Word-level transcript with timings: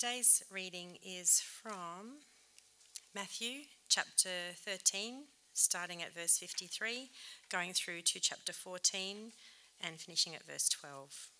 Today's 0.00 0.44
reading 0.48 0.96
is 1.04 1.40
from 1.40 2.18
Matthew 3.16 3.62
chapter 3.88 4.28
13, 4.64 5.24
starting 5.54 6.04
at 6.04 6.14
verse 6.14 6.38
53, 6.38 7.10
going 7.50 7.72
through 7.72 8.02
to 8.02 8.20
chapter 8.20 8.52
14, 8.52 9.32
and 9.80 9.96
finishing 9.96 10.36
at 10.36 10.44
verse 10.44 10.68
12. 10.68 11.30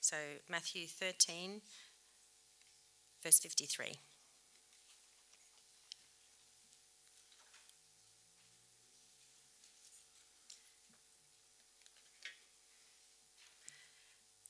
So, 0.00 0.14
Matthew 0.48 0.86
13, 0.86 1.60
verse 3.20 3.40
53. 3.40 3.94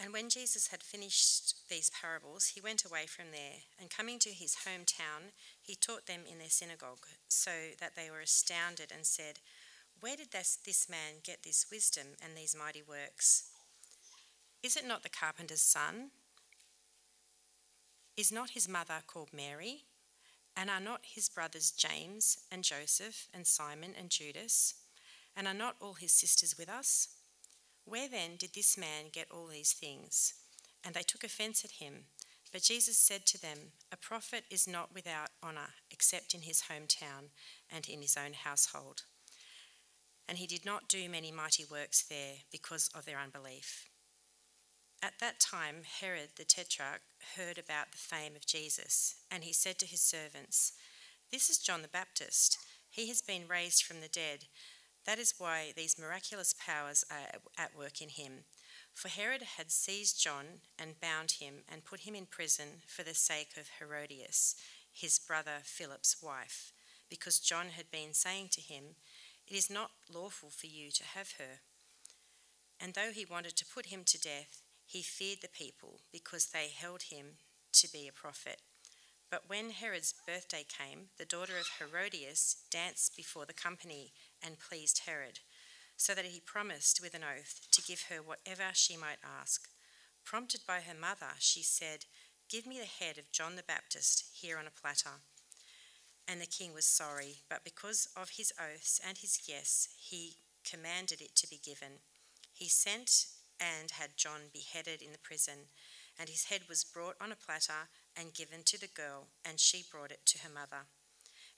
And 0.02 0.12
when 0.12 0.28
Jesus 0.28 0.68
had 0.68 0.82
finished 0.82 1.68
these 1.68 1.90
parables, 1.90 2.52
he 2.54 2.60
went 2.60 2.84
away 2.84 3.06
from 3.06 3.26
there, 3.30 3.62
and 3.80 3.88
coming 3.88 4.18
to 4.18 4.30
his 4.30 4.56
hometown, 4.66 5.30
he 5.60 5.76
taught 5.76 6.06
them 6.06 6.22
in 6.28 6.38
their 6.38 6.50
synagogue, 6.50 7.06
so 7.28 7.52
that 7.78 7.94
they 7.94 8.10
were 8.10 8.20
astounded 8.20 8.90
and 8.92 9.06
said, 9.06 9.38
Where 10.00 10.16
did 10.16 10.32
this, 10.32 10.58
this 10.66 10.88
man 10.88 11.20
get 11.22 11.44
this 11.44 11.66
wisdom 11.70 12.16
and 12.20 12.36
these 12.36 12.56
mighty 12.58 12.82
works? 12.82 13.44
Is 14.60 14.76
it 14.76 14.86
not 14.86 15.04
the 15.04 15.08
carpenter's 15.08 15.62
son? 15.62 16.10
Is 18.16 18.32
not 18.32 18.50
his 18.50 18.68
mother 18.68 19.02
called 19.06 19.32
Mary? 19.32 19.84
And 20.56 20.68
are 20.68 20.80
not 20.80 21.02
his 21.14 21.28
brothers 21.28 21.70
James 21.70 22.38
and 22.50 22.64
Joseph 22.64 23.28
and 23.32 23.46
Simon 23.46 23.94
and 23.96 24.10
Judas? 24.10 24.74
And 25.36 25.46
are 25.46 25.54
not 25.54 25.76
all 25.80 25.94
his 25.94 26.12
sisters 26.12 26.58
with 26.58 26.68
us? 26.68 27.08
Where 27.84 28.08
then 28.08 28.36
did 28.38 28.54
this 28.54 28.78
man 28.78 29.06
get 29.12 29.30
all 29.30 29.46
these 29.46 29.72
things? 29.72 30.34
And 30.84 30.94
they 30.94 31.02
took 31.02 31.24
offense 31.24 31.64
at 31.64 31.72
him. 31.72 32.04
But 32.52 32.62
Jesus 32.62 32.98
said 32.98 33.24
to 33.26 33.40
them, 33.40 33.58
A 33.90 33.96
prophet 33.96 34.44
is 34.50 34.68
not 34.68 34.94
without 34.94 35.30
honour 35.42 35.74
except 35.90 36.34
in 36.34 36.42
his 36.42 36.64
hometown 36.70 37.30
and 37.70 37.88
in 37.88 38.02
his 38.02 38.16
own 38.16 38.34
household. 38.34 39.02
And 40.28 40.38
he 40.38 40.46
did 40.46 40.64
not 40.64 40.88
do 40.88 41.08
many 41.08 41.32
mighty 41.32 41.64
works 41.64 42.02
there 42.02 42.34
because 42.50 42.90
of 42.94 43.06
their 43.06 43.18
unbelief. 43.18 43.88
At 45.02 45.18
that 45.18 45.40
time, 45.40 45.82
Herod 46.00 46.30
the 46.36 46.44
Tetrarch 46.44 47.00
heard 47.36 47.58
about 47.58 47.90
the 47.90 47.98
fame 47.98 48.36
of 48.36 48.46
Jesus, 48.46 49.16
and 49.30 49.42
he 49.42 49.52
said 49.52 49.78
to 49.80 49.86
his 49.86 50.00
servants, 50.00 50.74
This 51.32 51.50
is 51.50 51.58
John 51.58 51.82
the 51.82 51.88
Baptist. 51.88 52.56
He 52.88 53.08
has 53.08 53.20
been 53.20 53.48
raised 53.48 53.82
from 53.82 54.00
the 54.00 54.08
dead 54.08 54.44
that 55.06 55.18
is 55.18 55.34
why 55.38 55.72
these 55.76 55.98
miraculous 55.98 56.54
powers 56.54 57.04
are 57.10 57.40
at 57.58 57.76
work 57.76 58.00
in 58.00 58.08
him. 58.08 58.44
For 58.94 59.08
Herod 59.08 59.42
had 59.56 59.70
seized 59.70 60.22
John 60.22 60.60
and 60.78 61.00
bound 61.00 61.32
him 61.32 61.64
and 61.70 61.84
put 61.84 62.00
him 62.00 62.14
in 62.14 62.26
prison 62.26 62.82
for 62.86 63.02
the 63.02 63.14
sake 63.14 63.56
of 63.56 63.70
Herodias, 63.78 64.54
his 64.92 65.18
brother 65.18 65.60
Philip's 65.62 66.22
wife, 66.22 66.72
because 67.08 67.38
John 67.38 67.68
had 67.70 67.90
been 67.90 68.12
saying 68.12 68.48
to 68.52 68.60
him, 68.60 68.96
It 69.48 69.56
is 69.56 69.70
not 69.70 69.90
lawful 70.12 70.50
for 70.50 70.66
you 70.66 70.90
to 70.90 71.04
have 71.04 71.32
her. 71.38 71.60
And 72.78 72.94
though 72.94 73.12
he 73.12 73.24
wanted 73.24 73.56
to 73.56 73.66
put 73.66 73.86
him 73.86 74.02
to 74.04 74.20
death, 74.20 74.62
he 74.86 75.02
feared 75.02 75.38
the 75.40 75.48
people 75.48 76.00
because 76.12 76.46
they 76.46 76.68
held 76.68 77.02
him 77.02 77.38
to 77.72 77.90
be 77.90 78.06
a 78.06 78.12
prophet. 78.12 78.60
But 79.30 79.48
when 79.48 79.70
Herod's 79.70 80.14
birthday 80.26 80.66
came, 80.68 81.06
the 81.16 81.24
daughter 81.24 81.56
of 81.58 81.70
Herodias 81.78 82.56
danced 82.70 83.16
before 83.16 83.46
the 83.46 83.54
company 83.54 84.12
and 84.44 84.58
pleased 84.58 85.02
Herod, 85.06 85.40
so 85.96 86.14
that 86.14 86.26
he 86.26 86.40
promised 86.40 87.00
with 87.02 87.14
an 87.14 87.24
oath 87.24 87.66
to 87.70 87.82
give 87.82 88.06
her 88.08 88.22
whatever 88.22 88.70
she 88.72 88.96
might 88.96 89.18
ask. 89.24 89.68
Prompted 90.24 90.62
by 90.66 90.80
her 90.80 90.98
mother, 90.98 91.34
she 91.38 91.62
said, 91.62 92.06
Give 92.48 92.66
me 92.66 92.78
the 92.78 93.04
head 93.04 93.18
of 93.18 93.32
John 93.32 93.56
the 93.56 93.62
Baptist 93.62 94.24
here 94.32 94.58
on 94.58 94.66
a 94.66 94.70
platter. 94.70 95.22
And 96.28 96.40
the 96.40 96.46
king 96.46 96.72
was 96.74 96.86
sorry, 96.86 97.38
but 97.48 97.64
because 97.64 98.08
of 98.16 98.30
his 98.30 98.52
oaths 98.60 99.00
and 99.06 99.18
his 99.18 99.42
yes, 99.46 99.88
he 99.98 100.36
commanded 100.64 101.20
it 101.20 101.34
to 101.36 101.48
be 101.48 101.60
given. 101.62 102.00
He 102.52 102.68
sent 102.68 103.26
and 103.58 103.92
had 103.92 104.16
John 104.16 104.50
beheaded 104.52 105.02
in 105.02 105.12
the 105.12 105.18
prison, 105.18 105.68
and 106.18 106.28
his 106.28 106.44
head 106.44 106.62
was 106.68 106.84
brought 106.84 107.16
on 107.20 107.32
a 107.32 107.36
platter 107.36 107.88
and 108.16 108.34
given 108.34 108.62
to 108.64 108.80
the 108.80 108.88
girl, 108.88 109.28
and 109.44 109.58
she 109.58 109.84
brought 109.90 110.10
it 110.10 110.26
to 110.26 110.38
her 110.40 110.50
mother. 110.50 110.86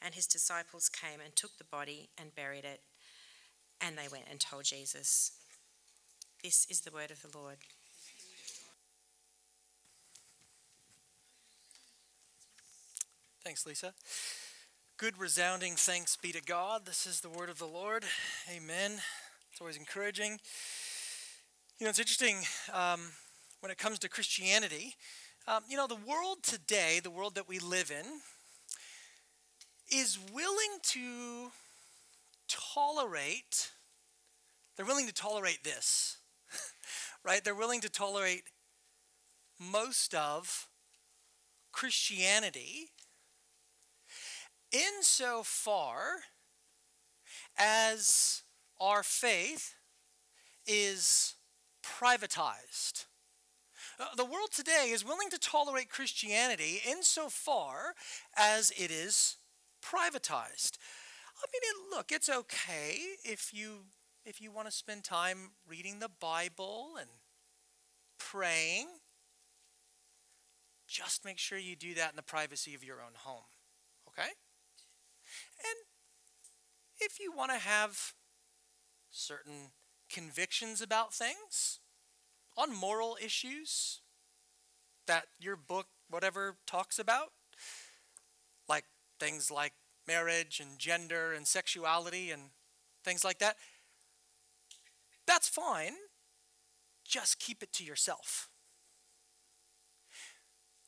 And 0.04 0.14
his 0.14 0.26
disciples 0.26 0.90
came 0.90 1.18
and 1.24 1.34
took 1.34 1.56
the 1.56 1.64
body 1.64 2.10
and 2.18 2.34
buried 2.34 2.64
it. 2.64 2.82
And 3.80 3.96
they 3.96 4.06
went 4.12 4.26
and 4.30 4.38
told 4.38 4.64
Jesus. 4.64 5.32
This 6.42 6.66
is 6.68 6.82
the 6.82 6.90
word 6.90 7.10
of 7.10 7.22
the 7.22 7.36
Lord. 7.36 7.56
Thanks, 13.42 13.66
Lisa. 13.66 13.94
Good 14.96 15.18
resounding 15.18 15.74
thanks 15.74 16.16
be 16.16 16.32
to 16.32 16.42
God. 16.42 16.86
This 16.86 17.06
is 17.06 17.20
the 17.20 17.28
word 17.28 17.48
of 17.48 17.58
the 17.58 17.66
Lord. 17.66 18.04
Amen. 18.54 18.92
It's 19.50 19.60
always 19.60 19.76
encouraging. 19.76 20.38
You 21.78 21.84
know, 21.84 21.90
it's 21.90 21.98
interesting 21.98 22.38
um, 22.72 23.00
when 23.60 23.72
it 23.72 23.78
comes 23.78 23.98
to 24.00 24.08
Christianity. 24.08 24.94
Um, 25.48 25.62
you 25.68 25.76
know, 25.76 25.86
the 25.86 25.96
world 25.96 26.42
today, 26.42 27.00
the 27.02 27.10
world 27.10 27.34
that 27.34 27.48
we 27.48 27.58
live 27.58 27.90
in, 27.90 28.04
is 29.92 30.18
willing 30.32 30.78
to 30.82 31.50
tolerate, 32.48 33.70
they're 34.76 34.86
willing 34.86 35.06
to 35.06 35.14
tolerate 35.14 35.64
this, 35.64 36.18
right? 37.24 37.42
They're 37.44 37.54
willing 37.54 37.80
to 37.82 37.90
tolerate 37.90 38.44
most 39.58 40.14
of 40.14 40.68
Christianity 41.72 42.90
insofar 44.72 46.06
as 47.56 48.42
our 48.80 49.02
faith 49.02 49.74
is 50.66 51.34
privatized. 51.84 53.06
Uh, 53.98 54.06
the 54.16 54.24
world 54.24 54.50
today 54.52 54.90
is 54.90 55.04
willing 55.04 55.30
to 55.30 55.38
tolerate 55.38 55.88
Christianity 55.88 56.80
insofar 56.88 57.94
as 58.36 58.72
it 58.72 58.90
is 58.90 59.36
privatized. 59.84 60.78
I 61.36 61.46
mean, 61.52 61.90
look, 61.90 62.10
it's 62.10 62.28
okay 62.28 62.96
if 63.24 63.52
you 63.52 63.84
if 64.24 64.40
you 64.40 64.50
want 64.50 64.66
to 64.68 64.72
spend 64.72 65.04
time 65.04 65.50
reading 65.68 65.98
the 65.98 66.08
Bible 66.08 66.92
and 66.98 67.10
praying. 68.18 68.86
Just 70.86 71.24
make 71.24 71.38
sure 71.38 71.58
you 71.58 71.76
do 71.76 71.94
that 71.94 72.10
in 72.10 72.16
the 72.16 72.22
privacy 72.22 72.74
of 72.74 72.84
your 72.84 72.96
own 72.96 73.12
home, 73.14 73.44
okay? 74.08 74.28
And 75.58 75.78
if 77.00 77.18
you 77.18 77.32
want 77.32 77.50
to 77.50 77.58
have 77.58 78.14
certain 79.10 79.72
convictions 80.10 80.80
about 80.80 81.12
things 81.12 81.80
on 82.56 82.74
moral 82.74 83.16
issues 83.22 84.00
that 85.06 85.24
your 85.38 85.56
book, 85.56 85.86
whatever, 86.08 86.56
talks 86.66 86.98
about, 86.98 87.32
things 89.18 89.50
like 89.50 89.72
marriage 90.06 90.60
and 90.60 90.78
gender 90.78 91.32
and 91.32 91.46
sexuality 91.46 92.30
and 92.30 92.42
things 93.04 93.24
like 93.24 93.38
that, 93.38 93.56
that's 95.26 95.48
fine. 95.48 95.94
Just 97.04 97.38
keep 97.38 97.62
it 97.62 97.72
to 97.74 97.84
yourself. 97.84 98.48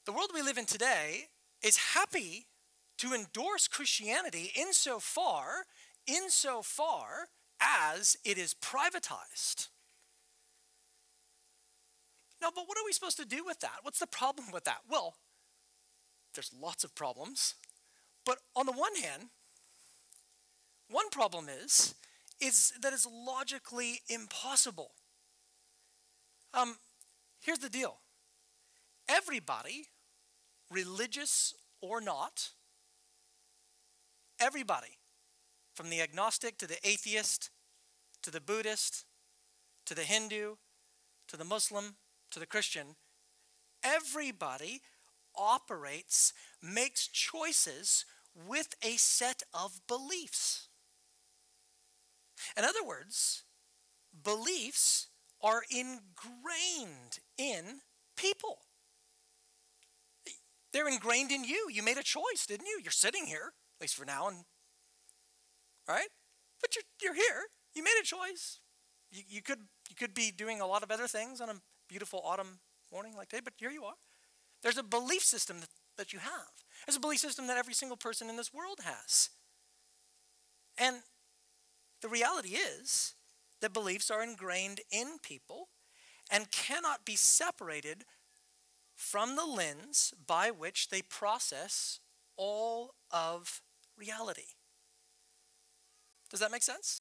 The 0.04 0.12
world 0.12 0.30
we 0.34 0.42
live 0.42 0.58
in 0.58 0.66
today 0.66 1.28
is 1.62 1.94
happy 1.94 2.46
to 2.98 3.12
endorse 3.12 3.68
Christianity 3.68 4.52
insofar, 4.54 5.66
insofar 6.06 7.28
as 7.60 8.16
it 8.24 8.38
is 8.38 8.54
privatized. 8.54 9.68
No, 12.40 12.50
but 12.54 12.64
what 12.66 12.78
are 12.78 12.84
we 12.84 12.92
supposed 12.92 13.16
to 13.18 13.24
do 13.24 13.44
with 13.44 13.60
that? 13.60 13.78
What's 13.82 13.98
the 13.98 14.06
problem 14.06 14.52
with 14.52 14.64
that? 14.64 14.80
Well, 14.88 15.16
there's 16.34 16.52
lots 16.58 16.84
of 16.84 16.94
problems. 16.94 17.54
But 18.26 18.38
on 18.56 18.66
the 18.66 18.72
one 18.72 18.96
hand, 18.96 19.28
one 20.90 21.08
problem 21.10 21.46
is, 21.48 21.94
is 22.40 22.72
that 22.82 22.92
it's 22.92 23.06
logically 23.06 24.00
impossible. 24.08 24.90
Um, 26.52 26.76
here's 27.40 27.60
the 27.60 27.70
deal. 27.70 27.98
Everybody, 29.08 29.86
religious 30.70 31.54
or 31.80 32.00
not, 32.00 32.50
everybody, 34.40 34.98
from 35.74 35.88
the 35.88 36.02
agnostic 36.02 36.58
to 36.58 36.66
the 36.66 36.84
atheist, 36.86 37.50
to 38.22 38.30
the 38.30 38.40
Buddhist, 38.40 39.04
to 39.86 39.94
the 39.94 40.02
Hindu, 40.02 40.56
to 41.28 41.36
the 41.36 41.44
Muslim, 41.44 41.96
to 42.32 42.40
the 42.40 42.46
Christian, 42.46 42.96
everybody 43.84 44.80
operates, 45.36 46.32
makes 46.62 47.06
choices 47.06 48.04
with 48.46 48.74
a 48.82 48.96
set 48.96 49.42
of 49.54 49.80
beliefs. 49.86 50.68
In 52.56 52.64
other 52.64 52.84
words, 52.84 53.44
beliefs 54.24 55.08
are 55.42 55.62
ingrained 55.70 57.20
in 57.38 57.80
people. 58.16 58.58
They're 60.72 60.88
ingrained 60.88 61.32
in 61.32 61.44
you. 61.44 61.68
You 61.72 61.82
made 61.82 61.96
a 61.96 62.02
choice, 62.02 62.44
didn't 62.46 62.66
you? 62.66 62.80
You're 62.82 62.92
sitting 62.92 63.26
here, 63.26 63.52
at 63.78 63.80
least 63.80 63.94
for 63.94 64.04
now, 64.04 64.28
and 64.28 64.44
right? 65.88 66.08
But 66.60 66.76
you're, 66.76 66.84
you're 67.02 67.14
here. 67.14 67.44
You 67.74 67.82
made 67.82 67.98
a 68.00 68.04
choice. 68.04 68.60
You, 69.10 69.22
you, 69.28 69.42
could, 69.42 69.60
you 69.88 69.96
could 69.96 70.14
be 70.14 70.30
doing 70.30 70.60
a 70.60 70.66
lot 70.66 70.82
of 70.82 70.90
other 70.90 71.06
things 71.06 71.40
on 71.40 71.48
a 71.48 71.54
beautiful 71.88 72.20
autumn 72.24 72.58
morning 72.92 73.16
like 73.16 73.28
today, 73.28 73.42
but 73.42 73.54
here 73.56 73.70
you 73.70 73.84
are. 73.84 73.94
There's 74.62 74.78
a 74.78 74.82
belief 74.82 75.22
system 75.22 75.60
that, 75.60 75.68
that 75.96 76.12
you 76.12 76.18
have. 76.18 76.64
There's 76.86 76.96
a 76.96 77.00
belief 77.00 77.20
system 77.20 77.46
that 77.48 77.58
every 77.58 77.74
single 77.74 77.96
person 77.96 78.30
in 78.30 78.36
this 78.36 78.54
world 78.54 78.78
has. 78.84 79.30
And 80.78 80.98
the 82.00 82.08
reality 82.08 82.50
is 82.50 83.14
that 83.60 83.72
beliefs 83.72 84.10
are 84.10 84.22
ingrained 84.22 84.80
in 84.90 85.18
people 85.22 85.68
and 86.30 86.50
cannot 86.50 87.04
be 87.04 87.16
separated 87.16 88.04
from 88.94 89.36
the 89.36 89.44
lens 89.44 90.14
by 90.26 90.50
which 90.50 90.88
they 90.88 91.02
process 91.02 92.00
all 92.36 92.94
of 93.10 93.62
reality. 93.96 94.54
Does 96.30 96.40
that 96.40 96.50
make 96.50 96.62
sense? 96.62 97.00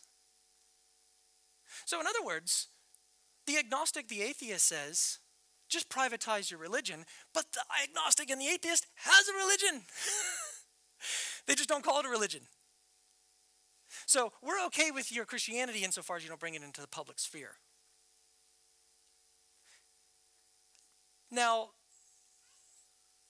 So, 1.86 2.00
in 2.00 2.08
other 2.08 2.24
words, 2.24 2.68
the 3.46 3.58
agnostic, 3.58 4.08
the 4.08 4.22
atheist 4.22 4.68
says, 4.68 5.20
just 5.70 5.90
privatize 5.90 6.52
your 6.52 6.60
religion, 6.60 7.06
but 7.34 7.46
the 7.54 7.62
agnostic 7.84 8.30
and 8.30 8.40
the 8.40 8.48
atheist 8.48 8.88
has 8.96 9.28
a 9.28 9.34
religion. 9.34 9.84
they 11.48 11.56
just 11.56 11.70
don't 11.70 11.84
call 11.84 12.00
it 12.00 12.06
a 12.06 12.10
religion. 12.10 12.42
So, 14.06 14.34
we're 14.44 14.64
okay 14.68 14.92
with 14.92 15.12
your 15.12 15.26
Christianity 15.26 15.84
insofar 15.84 16.18
as 16.18 16.24
you 16.24 16.30
don't 16.30 16.40
bring 16.40 16.54
it 16.56 16.62
into 16.62 16.82
the 16.82 16.88
public 16.88 17.18
sphere. 17.18 17.56
Now, 21.32 21.70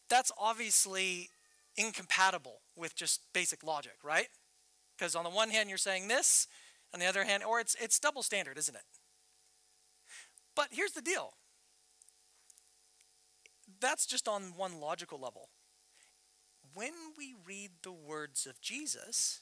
that's 0.10 0.32
obviously 0.38 1.30
incompatible 1.78 2.62
with 2.76 2.96
just 2.96 3.22
basic 3.34 3.64
logic, 3.64 3.98
right? 4.04 4.28
Because 4.98 5.16
on 5.16 5.24
the 5.24 5.30
one 5.30 5.50
hand, 5.50 5.70
you're 5.70 5.78
saying 5.78 6.08
this, 6.08 6.48
on 6.94 7.00
the 7.00 7.06
other 7.06 7.24
hand, 7.24 7.44
or 7.44 7.60
it's, 7.60 7.76
it's 7.80 8.00
double 8.00 8.24
standard, 8.24 8.58
isn't 8.58 8.76
it? 8.76 8.84
But 10.56 10.70
here's 10.72 10.92
the 10.92 11.02
deal 11.02 11.34
that's 13.80 14.06
just 14.06 14.28
on 14.28 14.54
one 14.56 14.80
logical 14.80 15.20
level. 15.20 15.50
When 16.74 16.94
we 17.18 17.36
read 17.46 17.72
the 17.84 17.92
words 17.92 18.46
of 18.46 18.62
Jesus, 18.62 19.42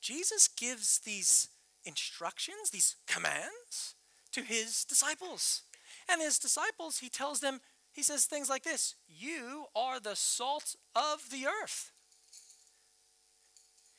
Jesus 0.00 0.48
gives 0.48 1.00
these 1.00 1.48
instructions, 1.84 2.70
these 2.70 2.96
commands 3.06 3.94
to 4.32 4.42
his 4.42 4.84
disciples. 4.84 5.62
And 6.08 6.22
his 6.22 6.38
disciples, 6.38 6.98
he 6.98 7.08
tells 7.08 7.40
them, 7.40 7.60
he 7.92 8.02
says 8.02 8.26
things 8.26 8.48
like 8.48 8.62
this 8.62 8.94
You 9.08 9.66
are 9.74 10.00
the 10.00 10.16
salt 10.16 10.76
of 10.94 11.30
the 11.30 11.46
earth. 11.46 11.90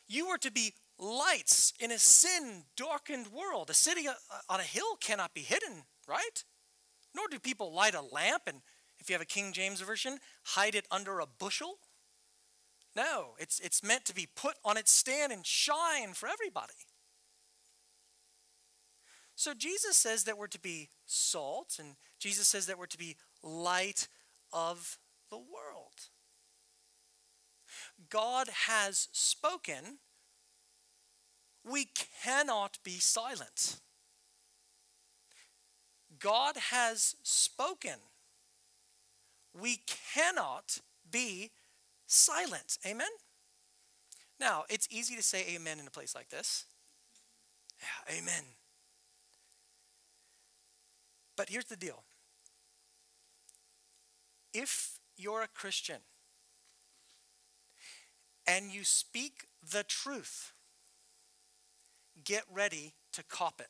You 0.08 0.28
are 0.28 0.38
to 0.40 0.52
be 0.52 0.74
lights 0.98 1.74
in 1.80 1.92
a 1.92 2.00
sin 2.00 2.64
darkened 2.76 3.28
world. 3.28 3.70
A 3.70 3.74
city 3.74 4.08
uh, 4.08 4.14
on 4.50 4.60
a 4.60 4.64
hill 4.64 4.96
cannot 5.00 5.34
be 5.34 5.42
hidden, 5.42 5.84
right? 6.08 6.44
Nor 7.16 7.28
do 7.30 7.40
people 7.40 7.74
light 7.74 7.96
a 7.96 8.02
lamp 8.02 8.44
and, 8.48 8.62
if 9.00 9.10
you 9.10 9.14
have 9.14 9.22
a 9.22 9.26
King 9.26 9.54
James 9.54 9.82
Version, 9.82 10.20
hide 10.44 10.76
it 10.76 10.86
under 10.92 11.20
a 11.20 11.26
bushel. 11.26 11.80
No, 12.96 13.36
it's, 13.38 13.60
it's 13.60 13.84
meant 13.84 14.06
to 14.06 14.16
be 14.16 14.28
put 14.36 14.56
on 14.66 14.78
its 14.78 14.92
stand 14.92 15.32
and 15.32 15.46
shine 15.46 16.14
for 16.14 16.28
everybody. 16.28 16.74
So 19.36 19.54
Jesus 19.54 19.96
says 19.96 20.26
that 20.26 20.38
we're 20.38 20.48
to 20.48 20.60
be 20.60 20.90
salt, 21.06 21.78
and 21.80 21.96
Jesus 22.20 22.48
says 22.48 22.66
that 22.66 22.78
we're 22.78 22.88
to 22.88 22.98
be 22.98 23.16
light 23.42 24.10
of 24.52 24.98
the 25.30 25.38
world. 25.38 26.10
God 28.10 28.50
has 28.68 29.08
spoken. 29.14 30.00
We 31.64 31.88
cannot 32.24 32.80
be 32.84 33.00
silent. 33.00 33.80
God 36.20 36.56
has 36.72 37.16
spoken. 37.24 38.00
We 39.60 39.82
cannot 40.14 40.80
be 41.10 41.52
silent. 42.08 42.78
Amen? 42.86 43.08
Now, 44.40 44.64
it's 44.70 44.88
easy 44.90 45.16
to 45.16 45.24
say 45.24 45.46
amen 45.56 45.80
in 45.80 45.88
a 45.88 45.92
place 45.92 46.16
like 46.16 46.30
this. 46.30 46.66
Yeah, 47.80 48.18
amen. 48.18 48.44
But 51.36 51.50
here's 51.50 51.66
the 51.66 51.78
deal 51.78 52.04
if 54.54 55.00
you're 55.18 55.42
a 55.42 55.48
Christian 55.48 56.02
and 58.48 58.72
you 58.72 58.84
speak 58.84 59.48
the 59.72 59.84
truth, 59.84 60.54
get 62.24 62.44
ready 62.52 62.94
to 63.14 63.24
cop 63.24 63.62
it. 63.62 63.70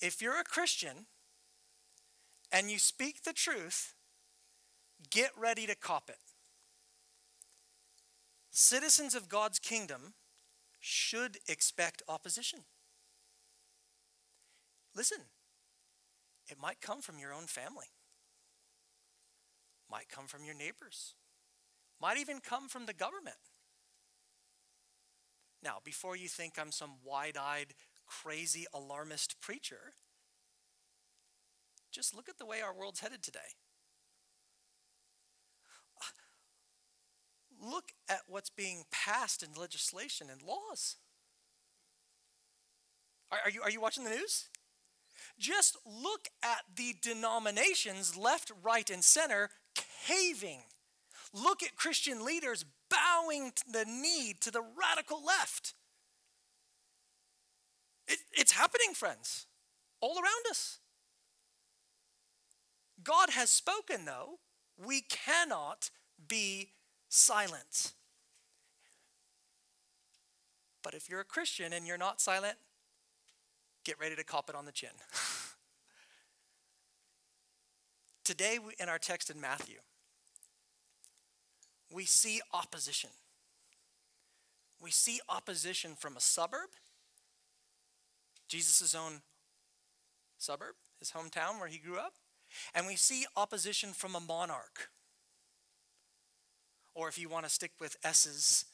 If 0.00 0.20
you're 0.20 0.38
a 0.38 0.44
Christian 0.44 1.06
and 2.52 2.70
you 2.70 2.78
speak 2.78 3.22
the 3.22 3.32
truth, 3.32 3.94
get 5.10 5.30
ready 5.38 5.66
to 5.66 5.74
cop 5.74 6.10
it. 6.10 6.18
Citizens 8.50 9.14
of 9.14 9.28
God's 9.28 9.58
kingdom 9.58 10.14
should 10.80 11.38
expect 11.48 12.02
opposition. 12.08 12.60
Listen, 14.94 15.18
it 16.48 16.58
might 16.60 16.80
come 16.80 17.02
from 17.02 17.18
your 17.18 17.32
own 17.32 17.46
family, 17.46 17.88
might 19.90 20.08
come 20.08 20.26
from 20.26 20.44
your 20.44 20.54
neighbors, 20.54 21.14
might 22.00 22.18
even 22.18 22.40
come 22.40 22.68
from 22.68 22.86
the 22.86 22.94
government. 22.94 23.36
Now, 25.62 25.78
before 25.84 26.16
you 26.16 26.28
think 26.28 26.54
I'm 26.58 26.70
some 26.70 26.92
wide 27.04 27.36
eyed, 27.36 27.74
crazy, 28.06 28.66
alarmist 28.72 29.40
preacher, 29.40 29.94
just 31.92 32.14
look 32.14 32.28
at 32.28 32.38
the 32.38 32.46
way 32.46 32.60
our 32.60 32.74
world's 32.74 33.00
headed 33.00 33.22
today. 33.22 33.38
Uh, 36.00 37.66
look 37.70 37.92
at 38.08 38.20
what's 38.28 38.50
being 38.50 38.84
passed 38.90 39.42
in 39.42 39.58
legislation 39.58 40.28
and 40.30 40.42
laws. 40.42 40.96
Are, 43.32 43.38
are, 43.44 43.50
you, 43.50 43.62
are 43.62 43.70
you 43.70 43.80
watching 43.80 44.04
the 44.04 44.10
news? 44.10 44.48
Just 45.38 45.76
look 45.84 46.28
at 46.42 46.62
the 46.74 46.94
denominations 47.02 48.16
left, 48.16 48.52
right, 48.62 48.88
and 48.90 49.02
center 49.02 49.50
caving. 50.06 50.60
Look 51.32 51.62
at 51.62 51.76
Christian 51.76 52.24
leaders 52.24 52.64
bowing 52.90 53.52
the 53.70 53.84
knee 53.84 54.34
to 54.40 54.50
the 54.50 54.62
radical 54.62 55.24
left. 55.24 55.74
It, 58.08 58.18
it's 58.32 58.52
happening, 58.52 58.94
friends, 58.94 59.46
all 60.00 60.16
around 60.16 60.46
us. 60.50 60.78
God 63.02 63.30
has 63.30 63.50
spoken, 63.50 64.04
though. 64.04 64.38
We 64.84 65.02
cannot 65.02 65.90
be 66.28 66.70
silent. 67.08 67.92
But 70.82 70.94
if 70.94 71.08
you're 71.08 71.20
a 71.20 71.24
Christian 71.24 71.72
and 71.72 71.86
you're 71.86 71.98
not 71.98 72.20
silent, 72.20 72.56
get 73.84 73.98
ready 74.00 74.16
to 74.16 74.24
cop 74.24 74.48
it 74.48 74.54
on 74.54 74.66
the 74.66 74.72
chin. 74.72 74.90
Today, 78.24 78.58
in 78.80 78.88
our 78.88 78.98
text 78.98 79.30
in 79.30 79.40
Matthew, 79.40 79.76
we 81.92 82.04
see 82.04 82.40
opposition. 82.52 83.10
We 84.80 84.90
see 84.90 85.20
opposition 85.28 85.94
from 85.96 86.16
a 86.16 86.20
suburb, 86.20 86.70
Jesus' 88.48 88.94
own 88.94 89.22
suburb, 90.38 90.74
his 90.98 91.12
hometown 91.12 91.58
where 91.58 91.68
he 91.68 91.78
grew 91.78 91.98
up, 91.98 92.14
and 92.74 92.86
we 92.86 92.96
see 92.96 93.26
opposition 93.36 93.92
from 93.92 94.14
a 94.14 94.20
monarch. 94.20 94.90
Or 96.94 97.08
if 97.08 97.18
you 97.18 97.28
want 97.28 97.44
to 97.44 97.50
stick 97.50 97.72
with 97.80 97.96
S's, 98.02 98.64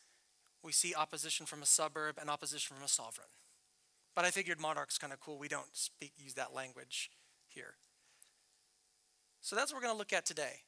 we 0.63 0.73
see 0.73 0.95
opposition 0.95 1.47
from 1.47 1.63
a 1.63 1.67
suburb 1.67 2.19
and 2.21 2.31
opposition 2.31 2.77
from 2.77 2.85
a 2.85 2.89
sovereign. 2.89 3.29
But 4.15 4.25
I 4.25 4.31
figured 4.31 4.61
monarch's 4.61 4.99
kind 4.99 5.13
of 5.13 5.21
cool. 5.21 5.39
We 5.39 5.49
don't 5.49 5.75
speak 5.75 6.13
use 6.17 6.35
that 6.35 6.55
language 6.55 7.11
here. 7.49 7.75
So 9.41 9.57
that's 9.57 9.73
what 9.73 9.79
we're 9.79 9.87
going 9.87 9.95
to 9.95 9.99
look 9.99 10.13
at 10.13 10.25
today. 10.25 10.61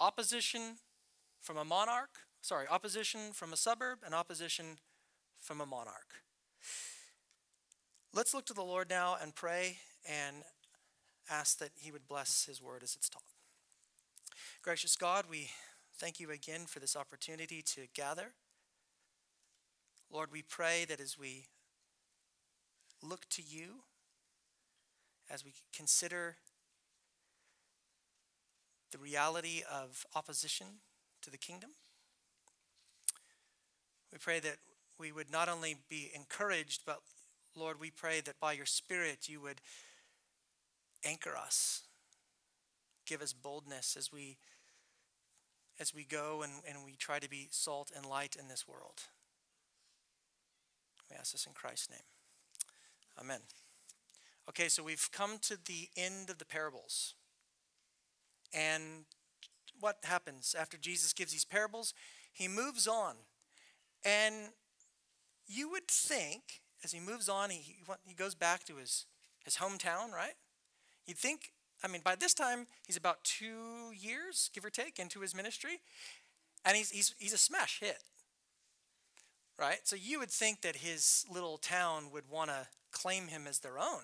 Opposition 0.00 0.78
from 1.40 1.58
a 1.58 1.64
monarch, 1.64 2.10
sorry, 2.40 2.66
opposition 2.68 3.32
from 3.32 3.52
a 3.52 3.56
suburb 3.56 3.98
and 4.04 4.14
opposition 4.14 4.78
from 5.40 5.60
a 5.60 5.66
monarch. 5.66 6.22
Let's 8.12 8.34
look 8.34 8.46
to 8.46 8.54
the 8.54 8.62
Lord 8.62 8.90
now 8.90 9.16
and 9.22 9.32
pray 9.34 9.78
and 10.04 10.42
ask 11.30 11.58
that 11.58 11.70
he 11.76 11.92
would 11.92 12.08
bless 12.08 12.44
his 12.44 12.60
word 12.60 12.82
as 12.82 12.96
it's 12.96 13.08
taught. 13.08 13.22
Gracious 14.62 14.96
God, 14.96 15.26
we 15.30 15.50
thank 15.96 16.18
you 16.18 16.32
again 16.32 16.62
for 16.66 16.80
this 16.80 16.96
opportunity 16.96 17.62
to 17.62 17.82
gather. 17.94 18.32
Lord, 20.12 20.30
we 20.32 20.42
pray 20.42 20.84
that 20.88 20.98
as 20.98 21.16
we 21.16 21.46
look 23.00 23.28
to 23.30 23.42
you 23.42 23.82
as 25.30 25.44
we 25.44 25.52
consider 25.72 26.36
the 28.90 28.98
reality 28.98 29.62
of 29.70 30.04
opposition 30.16 30.66
to 31.22 31.30
the 31.30 31.38
kingdom. 31.38 31.70
We 34.12 34.18
pray 34.18 34.40
that 34.40 34.56
we 34.98 35.12
would 35.12 35.30
not 35.30 35.48
only 35.48 35.76
be 35.88 36.10
encouraged, 36.12 36.82
but 36.84 36.98
Lord, 37.56 37.80
we 37.80 37.90
pray 37.90 38.20
that 38.20 38.40
by 38.40 38.52
your 38.52 38.66
Spirit 38.66 39.28
you 39.28 39.40
would 39.40 39.60
anchor 41.04 41.36
us, 41.36 41.82
give 43.06 43.22
us 43.22 43.32
boldness 43.32 43.96
as 43.96 44.12
we 44.12 44.38
as 45.78 45.94
we 45.94 46.04
go 46.04 46.42
and, 46.42 46.52
and 46.68 46.84
we 46.84 46.94
try 46.94 47.18
to 47.18 47.28
be 47.28 47.48
salt 47.50 47.90
and 47.96 48.04
light 48.04 48.36
in 48.38 48.48
this 48.48 48.68
world. 48.68 49.04
We 51.10 51.16
ask 51.16 51.32
this 51.32 51.46
in 51.46 51.54
Christ's 51.54 51.88
name. 51.88 52.00
Amen. 53.18 53.40
Okay, 54.48 54.68
so 54.68 54.82
we've 54.82 55.08
come 55.10 55.38
to 55.42 55.56
the 55.56 55.88
end 55.96 56.28
of 56.28 56.36
the 56.36 56.44
parables. 56.44 57.14
And 58.52 59.04
what 59.78 59.98
happens 60.04 60.54
after 60.58 60.76
Jesus 60.76 61.14
gives 61.14 61.32
these 61.32 61.46
parables? 61.46 61.94
He 62.30 62.46
moves 62.46 62.86
on. 62.86 63.14
And 64.04 64.34
you 65.46 65.70
would 65.70 65.88
think, 65.88 66.60
as 66.84 66.92
he 66.92 67.00
moves 67.00 67.28
on, 67.28 67.50
he, 67.50 67.76
he 68.04 68.14
goes 68.14 68.34
back 68.34 68.64
to 68.64 68.76
his, 68.76 69.06
his 69.44 69.56
hometown, 69.56 70.12
right? 70.12 70.34
You'd 71.06 71.18
think, 71.18 71.52
I 71.82 71.88
mean, 71.88 72.02
by 72.04 72.14
this 72.14 72.34
time, 72.34 72.66
he's 72.86 72.96
about 72.96 73.24
two 73.24 73.92
years, 73.96 74.50
give 74.54 74.64
or 74.64 74.70
take, 74.70 74.98
into 74.98 75.20
his 75.20 75.34
ministry. 75.34 75.80
And 76.64 76.76
he's, 76.76 76.90
he's, 76.90 77.14
he's 77.18 77.32
a 77.32 77.38
smash 77.38 77.80
hit, 77.80 78.02
right? 79.58 79.78
So 79.84 79.96
you 79.96 80.18
would 80.18 80.30
think 80.30 80.62
that 80.62 80.76
his 80.76 81.24
little 81.32 81.56
town 81.56 82.10
would 82.12 82.28
want 82.30 82.50
to 82.50 82.66
claim 82.92 83.28
him 83.28 83.46
as 83.48 83.60
their 83.60 83.78
own. 83.78 84.02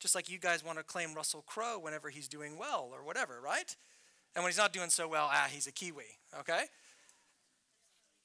Just 0.00 0.14
like 0.14 0.28
you 0.28 0.38
guys 0.38 0.64
want 0.64 0.78
to 0.78 0.84
claim 0.84 1.14
Russell 1.14 1.44
Crowe 1.46 1.78
whenever 1.78 2.10
he's 2.10 2.28
doing 2.28 2.58
well 2.58 2.90
or 2.92 3.04
whatever, 3.04 3.40
right? 3.42 3.74
And 4.34 4.42
when 4.42 4.50
he's 4.50 4.58
not 4.58 4.72
doing 4.72 4.90
so 4.90 5.08
well, 5.08 5.28
ah, 5.30 5.46
he's 5.50 5.66
a 5.66 5.72
Kiwi, 5.72 6.04
okay? 6.40 6.64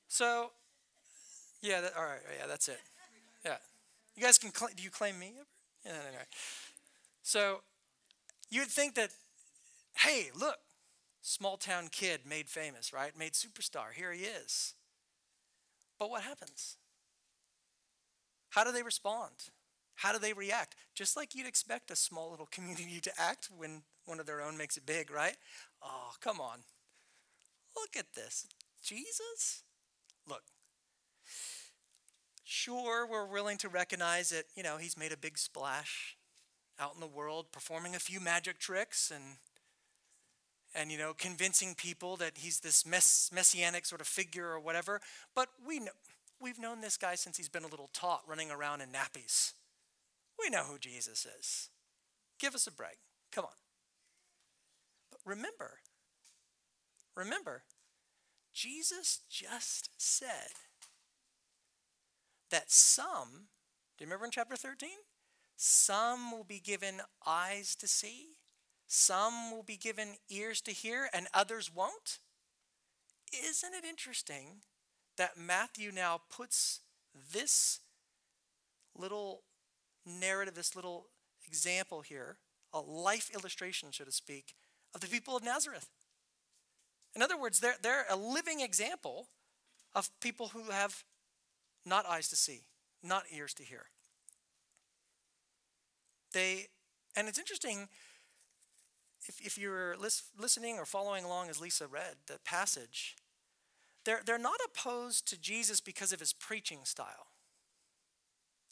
So, 0.08 0.52
yeah, 1.62 1.82
that, 1.82 1.94
all 1.98 2.04
right, 2.04 2.20
yeah, 2.40 2.48
that's 2.48 2.68
it. 2.68 2.80
You 4.18 4.24
guys 4.24 4.40
can, 4.40 4.50
do 4.76 4.82
you 4.82 4.90
claim 4.90 5.20
me? 5.20 5.34
Yeah, 5.86 5.92
anyway. 6.08 6.24
So, 7.22 7.62
you'd 8.50 8.68
think 8.68 8.96
that, 8.96 9.12
hey, 10.00 10.32
look, 10.36 10.58
small 11.22 11.56
town 11.56 11.90
kid 11.92 12.22
made 12.28 12.50
famous, 12.50 12.92
right? 12.92 13.18
Made 13.18 13.34
superstar. 13.34 13.94
Here 13.94 14.12
he 14.12 14.24
is. 14.24 14.74
But 16.00 16.10
what 16.10 16.24
happens? 16.24 16.78
How 18.50 18.64
do 18.64 18.72
they 18.72 18.82
respond? 18.82 19.34
How 19.96 20.12
do 20.12 20.18
they 20.18 20.34
react? 20.34 20.76
Just 20.96 21.16
like 21.16 21.36
you'd 21.36 21.48
expect 21.48 21.92
a 21.92 21.96
small 21.96 22.32
little 22.32 22.48
community 22.52 23.00
to 23.02 23.12
act 23.20 23.50
when 23.56 23.84
one 24.06 24.20
of 24.20 24.26
their 24.26 24.42
own 24.42 24.58
makes 24.58 24.78
it 24.78 24.86
big, 24.88 25.12
right? 25.12 25.38
Oh, 25.84 26.14
come 26.22 26.42
on. 26.42 26.60
Look 27.76 27.96
at 27.96 28.16
this. 28.16 28.48
Jesus? 28.84 29.62
Look. 30.28 30.42
Sure, 32.50 33.06
we're 33.06 33.26
willing 33.26 33.58
to 33.58 33.68
recognize 33.68 34.30
that, 34.30 34.46
you 34.56 34.64
know, 34.64 34.78
he's 34.78 34.98
made 34.98 35.12
a 35.12 35.18
big 35.18 35.38
splash 35.38 36.16
out 36.80 36.94
in 36.94 37.02
the 37.02 37.06
world, 37.06 37.52
performing 37.52 37.94
a 37.94 38.00
few 38.00 38.22
magic 38.22 38.58
tricks 38.58 39.12
and 39.12 39.36
and 40.74 40.90
you 40.90 40.98
know, 40.98 41.14
convincing 41.14 41.76
people 41.76 42.16
that 42.18 42.38
he's 42.38 42.62
this 42.62 42.86
mess, 42.86 43.32
messianic 43.34 43.86
sort 43.86 44.00
of 44.00 44.08
figure 44.08 44.48
or 44.48 44.62
whatever. 44.62 45.02
But 45.36 45.50
we 45.68 45.80
know, 45.80 45.92
we've 46.40 46.58
known 46.58 46.80
this 46.80 46.96
guy 46.96 47.16
since 47.16 47.36
he's 47.36 47.50
been 47.50 47.66
a 47.66 47.68
little 47.68 47.90
tot 47.92 48.22
running 48.26 48.50
around 48.50 48.80
in 48.80 48.90
nappies. 48.90 49.52
We 50.42 50.50
know 50.50 50.64
who 50.64 50.78
Jesus 50.78 51.28
is. 51.40 51.70
Give 52.40 52.56
us 52.56 52.66
a 52.66 52.72
break. 52.72 53.00
Come 53.34 53.44
on. 53.44 53.52
But 55.12 55.20
remember, 55.26 55.80
remember, 57.14 57.64
Jesus 58.54 59.20
just 59.30 59.90
said 59.98 60.54
that 62.52 62.72
some, 62.72 63.48
do 63.98 64.04
you 64.04 64.08
remember 64.08 64.26
in 64.26 64.32
chapter 64.32 64.56
13? 64.56 64.90
Some 65.56 66.32
will 66.32 66.44
be 66.44 66.60
given 66.60 67.02
eyes 67.26 67.76
to 67.78 67.88
see, 67.88 68.36
some 68.88 69.52
will 69.52 69.64
be 69.64 69.78
given 69.78 70.16
ears 70.30 70.62
to 70.62 70.72
hear, 70.72 71.10
and 71.14 71.28
others 71.34 71.74
won't. 71.74 72.20
Isn't 73.34 73.74
it 73.74 73.84
interesting 73.84 74.62
that 75.18 75.38
Matthew 75.38 75.92
now 75.92 76.22
puts 76.30 76.82
this 77.34 77.80
little 78.96 79.44
narrative, 80.06 80.56
this 80.56 80.76
little 80.76 81.08
example 81.46 82.02
here, 82.02 82.38
a 82.74 82.80
life 82.80 83.30
illustration, 83.34 83.90
so 83.92 84.06
to 84.06 84.12
speak, 84.12 84.56
of 84.94 85.02
the 85.02 85.08
people 85.08 85.36
of 85.36 85.44
Nazareth. 85.44 85.90
In 87.16 87.22
other 87.22 87.38
words, 87.40 87.60
they're, 87.60 87.78
they're 87.82 88.06
a 88.10 88.16
living 88.16 88.62
example 88.62 89.28
of 89.96 90.10
people 90.20 90.50
who 90.50 90.72
have 90.72 91.04
not 91.88 92.06
eyes 92.06 92.28
to 92.30 92.36
see, 92.36 92.66
not 93.02 93.24
ears 93.34 93.54
to 93.56 93.64
hear. 93.64 93.86
They, 96.34 96.68
and 97.16 97.28
it's 97.28 97.40
interesting, 97.40 97.88
if, 99.28 99.40
if 99.40 99.58
you're 99.58 99.96
lis- 99.98 100.30
listening 100.38 100.78
or 100.78 100.86
following 100.86 101.24
along 101.24 101.50
as 101.50 101.62
Lisa 101.62 101.88
read 101.88 102.16
the 102.28 102.40
passage, 102.44 103.16
they're, 104.06 104.22
they're 104.26 104.38
not 104.38 104.60
opposed 104.66 105.28
to 105.30 105.40
Jesus 105.40 105.82
because 105.82 106.14
of 106.14 106.20
his 106.20 106.34
preaching 106.34 106.80
style. 106.84 107.28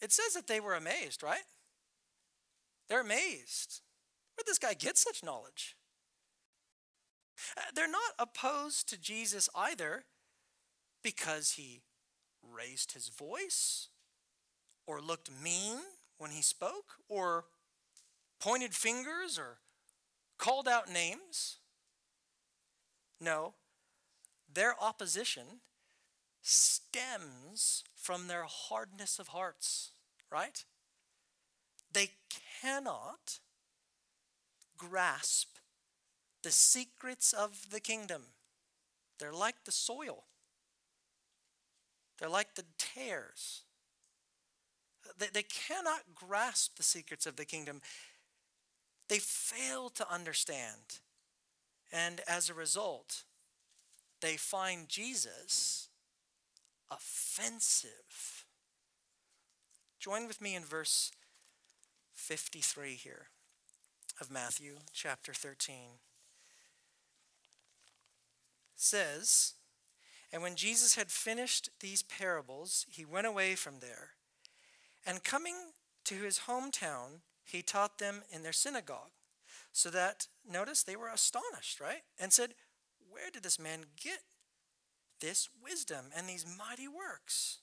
It 0.01 0.11
says 0.11 0.33
that 0.33 0.47
they 0.47 0.59
were 0.59 0.75
amazed, 0.75 1.23
right? 1.23 1.43
They're 2.89 3.01
amazed. 3.01 3.81
Where'd 4.35 4.45
this 4.45 4.59
guy 4.59 4.73
get 4.73 4.97
such 4.97 5.23
knowledge? 5.23 5.75
Uh, 7.57 7.61
they're 7.73 7.89
not 7.89 8.13
opposed 8.19 8.87
to 8.89 8.99
Jesus 8.99 9.49
either 9.55 10.03
because 11.03 11.53
he 11.53 11.81
raised 12.55 12.93
his 12.93 13.09
voice 13.09 13.89
or 14.87 15.01
looked 15.01 15.29
mean 15.31 15.77
when 16.17 16.31
he 16.31 16.41
spoke 16.41 16.95
or 17.09 17.45
pointed 18.39 18.73
fingers 18.73 19.37
or 19.37 19.57
called 20.37 20.67
out 20.67 20.91
names. 20.91 21.57
No, 23.19 23.53
their 24.51 24.75
opposition 24.81 25.61
stems 26.41 27.83
from 27.95 28.27
their 28.27 28.45
hardness 28.47 29.19
of 29.19 29.29
hearts, 29.29 29.91
right? 30.31 30.63
They 31.91 32.11
cannot 32.61 33.39
grasp 34.77 35.57
the 36.43 36.51
secrets 36.51 37.33
of 37.33 37.71
the 37.71 37.79
kingdom. 37.79 38.23
They're 39.19 39.33
like 39.33 39.63
the 39.65 39.71
soil, 39.71 40.25
they're 42.19 42.29
like 42.29 42.55
the 42.55 42.65
tares. 42.77 43.63
They, 45.17 45.27
they 45.33 45.43
cannot 45.43 46.15
grasp 46.15 46.77
the 46.77 46.83
secrets 46.83 47.25
of 47.25 47.35
the 47.35 47.45
kingdom. 47.45 47.81
They 49.07 49.19
fail 49.19 49.89
to 49.89 50.11
understand. 50.11 50.99
And 51.91 52.21
as 52.27 52.49
a 52.49 52.53
result, 52.53 53.23
they 54.21 54.37
find 54.37 54.89
Jesus 54.89 55.89
offensive. 56.89 58.45
Join 59.99 60.27
with 60.27 60.41
me 60.41 60.55
in 60.55 60.63
verse 60.63 61.11
53 62.13 62.93
here 62.93 63.27
of 64.19 64.31
Matthew 64.31 64.75
chapter 64.93 65.33
13. 65.33 65.75
It 68.75 68.81
says, 68.81 69.53
And 70.35 70.43
when 70.43 70.57
Jesus 70.57 70.95
had 70.95 71.11
finished 71.11 71.69
these 71.79 72.03
parables, 72.03 72.85
he 72.89 73.05
went 73.05 73.25
away 73.25 73.55
from 73.55 73.79
there. 73.79 74.09
And 75.05 75.23
coming 75.23 75.55
to 76.03 76.15
his 76.15 76.39
hometown, 76.39 77.21
he 77.45 77.61
taught 77.61 77.99
them 77.99 78.21
in 78.29 78.43
their 78.43 78.51
synagogue. 78.51 79.11
So 79.71 79.89
that, 79.91 80.27
notice, 80.45 80.83
they 80.83 80.97
were 80.97 81.07
astonished, 81.07 81.79
right? 81.79 82.01
And 82.19 82.33
said, 82.33 82.49
Where 83.09 83.31
did 83.31 83.43
this 83.43 83.57
man 83.57 83.85
get 83.95 84.23
this 85.21 85.47
wisdom 85.63 86.07
and 86.13 86.27
these 86.27 86.45
mighty 86.45 86.89
works? 86.89 87.59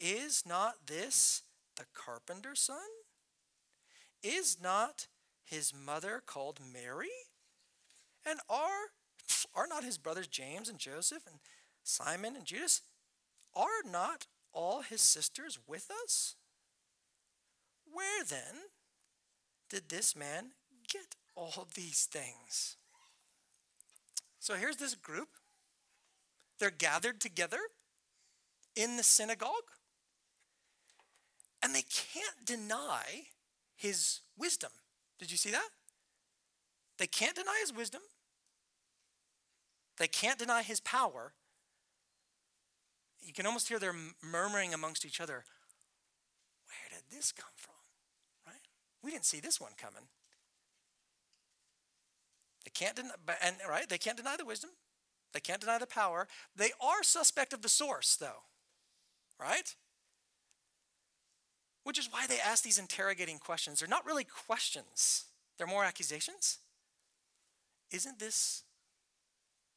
Is 0.00 0.42
not 0.44 0.88
this 0.88 1.44
the 1.76 1.84
carpenter's 1.94 2.62
son? 2.62 2.78
Is 4.24 4.56
not 4.60 5.06
his 5.44 5.72
mother 5.72 6.20
called 6.26 6.58
Mary? 6.72 7.14
And 8.26 8.40
are, 8.50 8.90
are 9.54 9.68
not 9.68 9.84
his 9.84 9.98
brothers 9.98 10.26
James 10.26 10.68
and 10.68 10.80
Joseph 10.80 11.22
and 11.28 11.38
Simon 11.82 12.36
and 12.36 12.44
Judas? 12.44 12.82
Are 13.54 13.82
not 13.90 14.26
all 14.52 14.82
his 14.82 15.00
sisters 15.00 15.58
with 15.66 15.90
us? 16.02 16.36
Where 17.90 18.24
then 18.24 18.68
did 19.68 19.88
this 19.88 20.16
man 20.16 20.52
get 20.88 21.16
all 21.34 21.68
these 21.74 22.04
things? 22.10 22.76
So 24.38 24.54
here's 24.54 24.76
this 24.76 24.94
group 24.94 25.28
they're 26.58 26.70
gathered 26.70 27.20
together 27.20 27.58
in 28.76 28.96
the 28.96 29.02
synagogue, 29.02 29.70
and 31.62 31.74
they 31.74 31.82
can't 31.82 32.44
deny 32.44 33.24
his 33.74 34.20
wisdom. 34.38 34.70
Did 35.18 35.30
you 35.30 35.36
see 35.36 35.50
that? 35.50 35.68
They 36.98 37.06
can't 37.06 37.34
deny 37.34 37.58
his 37.60 37.74
wisdom. 37.74 38.02
They 39.98 40.08
can't 40.08 40.38
deny 40.38 40.62
his 40.62 40.80
power. 40.80 41.32
You 43.22 43.32
can 43.32 43.46
almost 43.46 43.68
hear 43.68 43.78
them 43.78 44.14
murmuring 44.22 44.74
amongst 44.74 45.04
each 45.06 45.20
other, 45.20 45.44
Where 46.66 46.98
did 46.98 47.16
this 47.16 47.32
come 47.32 47.52
from? 47.56 47.74
Right? 48.46 48.66
We 49.02 49.10
didn't 49.10 49.26
see 49.26 49.40
this 49.40 49.60
one 49.60 49.72
coming. 49.76 50.08
They 52.64 52.70
can't 52.74 52.96
deny, 52.96 53.10
and 53.42 53.56
right? 53.68 53.88
They 53.88 53.98
can't 53.98 54.16
deny 54.16 54.36
the 54.36 54.44
wisdom. 54.44 54.70
They 55.32 55.40
can't 55.40 55.60
deny 55.60 55.78
the 55.78 55.86
power. 55.86 56.28
They 56.54 56.70
are 56.80 57.02
suspect 57.02 57.52
of 57.52 57.62
the 57.62 57.68
source, 57.68 58.16
though. 58.16 58.44
Right? 59.40 59.74
Which 61.84 61.98
is 61.98 62.08
why 62.10 62.26
they 62.26 62.38
ask 62.38 62.62
these 62.62 62.78
interrogating 62.78 63.38
questions. 63.38 63.80
They're 63.80 63.88
not 63.88 64.06
really 64.06 64.24
questions, 64.24 65.24
they're 65.58 65.66
more 65.66 65.84
accusations. 65.84 66.58
Isn't 67.90 68.18
this 68.18 68.62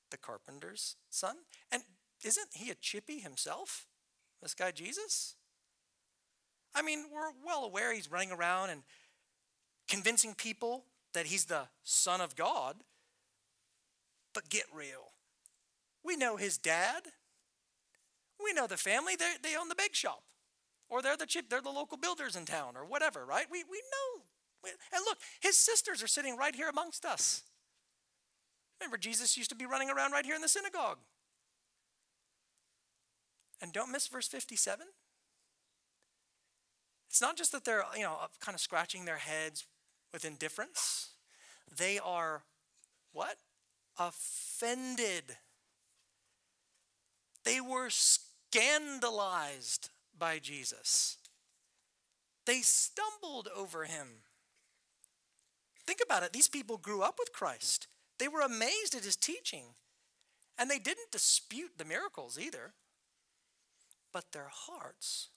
the 0.09 0.17
carpenter's 0.17 0.95
son? 1.09 1.35
And 1.71 1.83
isn't 2.25 2.49
he 2.53 2.71
a 2.71 2.75
chippy 2.75 3.19
himself? 3.19 3.85
This 4.41 4.53
guy 4.53 4.71
Jesus? 4.71 5.35
I 6.73 6.81
mean, 6.81 7.05
we're 7.13 7.31
well 7.45 7.63
aware 7.63 7.93
he's 7.93 8.11
running 8.11 8.31
around 8.31 8.71
and 8.71 8.81
convincing 9.87 10.33
people 10.33 10.83
that 11.13 11.27
he's 11.27 11.45
the 11.45 11.67
Son 11.83 12.19
of 12.19 12.35
God. 12.35 12.77
But 14.33 14.49
get 14.49 14.65
real. 14.73 15.11
We 16.03 16.17
know 16.17 16.35
his 16.35 16.57
dad. 16.57 17.03
We 18.43 18.51
know 18.51 18.67
the 18.67 18.75
family. 18.75 19.15
They, 19.15 19.33
they 19.41 19.55
own 19.55 19.69
the 19.69 19.75
bake 19.75 19.95
shop. 19.95 20.23
Or 20.89 21.01
they're 21.01 21.17
the 21.17 21.25
chip, 21.25 21.49
they're 21.49 21.61
the 21.61 21.69
local 21.69 21.97
builders 21.97 22.35
in 22.35 22.45
town 22.45 22.73
or 22.75 22.85
whatever, 22.85 23.25
right? 23.25 23.45
We, 23.49 23.63
we 23.63 23.81
know. 23.91 24.71
And 24.93 25.03
look, 25.05 25.17
his 25.39 25.57
sisters 25.57 26.03
are 26.03 26.07
sitting 26.07 26.37
right 26.37 26.55
here 26.55 26.69
amongst 26.69 27.05
us. 27.05 27.43
Remember, 28.79 28.97
Jesus 28.97 29.37
used 29.37 29.49
to 29.51 29.55
be 29.55 29.65
running 29.65 29.89
around 29.89 30.11
right 30.11 30.25
here 30.25 30.35
in 30.35 30.41
the 30.41 30.47
synagogue. 30.47 30.97
And 33.61 33.73
don't 33.73 33.91
miss 33.91 34.07
verse 34.07 34.27
57. 34.27 34.85
It's 37.09 37.21
not 37.21 37.37
just 37.37 37.51
that 37.53 37.63
they're, 37.63 37.83
you 37.95 38.03
know, 38.03 38.17
kind 38.39 38.55
of 38.55 38.61
scratching 38.61 39.05
their 39.05 39.17
heads 39.17 39.65
with 40.11 40.25
indifference. 40.25 41.11
They 41.77 41.97
are 41.97 42.43
what? 43.13 43.37
Offended. 43.97 45.37
They 47.45 47.61
were 47.61 47.89
scandalized 47.89 49.89
by 50.17 50.39
Jesus. 50.39 51.17
They 52.45 52.61
stumbled 52.61 53.49
over 53.55 53.85
him. 53.85 54.07
Think 55.85 55.99
about 56.03 56.23
it. 56.23 56.33
These 56.33 56.47
people 56.47 56.77
grew 56.77 57.01
up 57.01 57.15
with 57.17 57.31
Christ. 57.31 57.87
They 58.17 58.27
were 58.27 58.41
amazed 58.41 58.95
at 58.95 59.03
his 59.03 59.15
teaching. 59.15 59.75
And 60.57 60.69
they 60.69 60.79
didn't 60.79 61.11
dispute 61.11 61.77
the 61.77 61.85
miracles 61.85 62.39
either. 62.39 62.73
But 64.15 64.31
their 64.31 64.49
hearts 64.49 65.27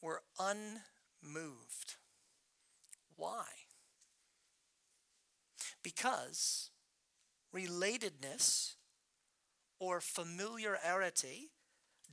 were 0.00 0.22
unmoved. 0.38 1.96
Why? 3.16 3.46
Because 5.82 6.70
relatedness 7.52 8.74
or 9.80 10.00
familiarity 10.00 11.50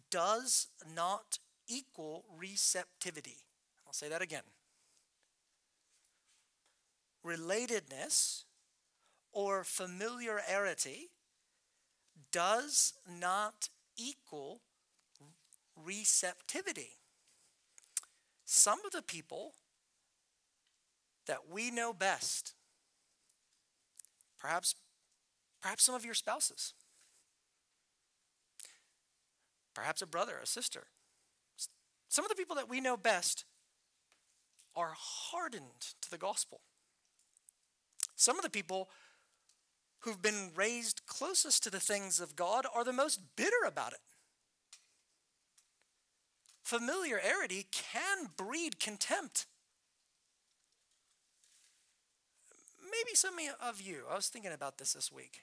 does 0.09 0.69
not 0.91 1.37
equal 1.67 2.25
receptivity. 2.35 3.45
I'll 3.85 3.93
say 3.93 4.09
that 4.09 4.23
again. 4.23 4.41
Relatedness 7.23 8.45
or 9.31 9.63
familiarity 9.63 11.11
does 12.31 12.93
not 13.07 13.69
equal 13.95 14.61
receptivity. 15.85 16.97
Some 18.45 18.79
of 18.85 18.91
the 18.91 19.01
people 19.01 19.53
that 21.27 21.49
we 21.49 21.71
know 21.71 21.93
best, 21.93 22.53
perhaps, 24.39 24.75
perhaps 25.61 25.83
some 25.83 25.95
of 25.95 26.03
your 26.03 26.13
spouses, 26.13 26.73
perhaps 29.73 30.01
a 30.01 30.07
brother, 30.07 30.33
a 30.41 30.45
sister, 30.45 30.87
some 32.09 32.25
of 32.25 32.29
the 32.29 32.35
people 32.35 32.57
that 32.57 32.67
we 32.69 32.81
know 32.81 32.97
best 32.97 33.45
are 34.75 34.93
hardened 34.97 35.95
to 36.01 36.09
the 36.09 36.17
gospel. 36.17 36.61
Some 38.15 38.37
of 38.37 38.43
the 38.43 38.49
people 38.49 38.89
who've 39.99 40.21
been 40.21 40.51
raised 40.55 41.05
closest 41.05 41.63
to 41.63 41.69
the 41.69 41.79
things 41.79 42.19
of 42.19 42.35
God 42.35 42.65
are 42.73 42.83
the 42.83 42.93
most 42.93 43.21
bitter 43.35 43.63
about 43.65 43.93
it. 43.93 43.99
Familiarity 46.63 47.67
can 47.71 48.29
breed 48.37 48.79
contempt. 48.79 49.45
Maybe 52.83 53.15
some 53.15 53.35
of 53.63 53.81
you, 53.81 54.03
I 54.09 54.15
was 54.15 54.27
thinking 54.27 54.51
about 54.51 54.77
this 54.77 54.93
this 54.93 55.11
week. 55.11 55.41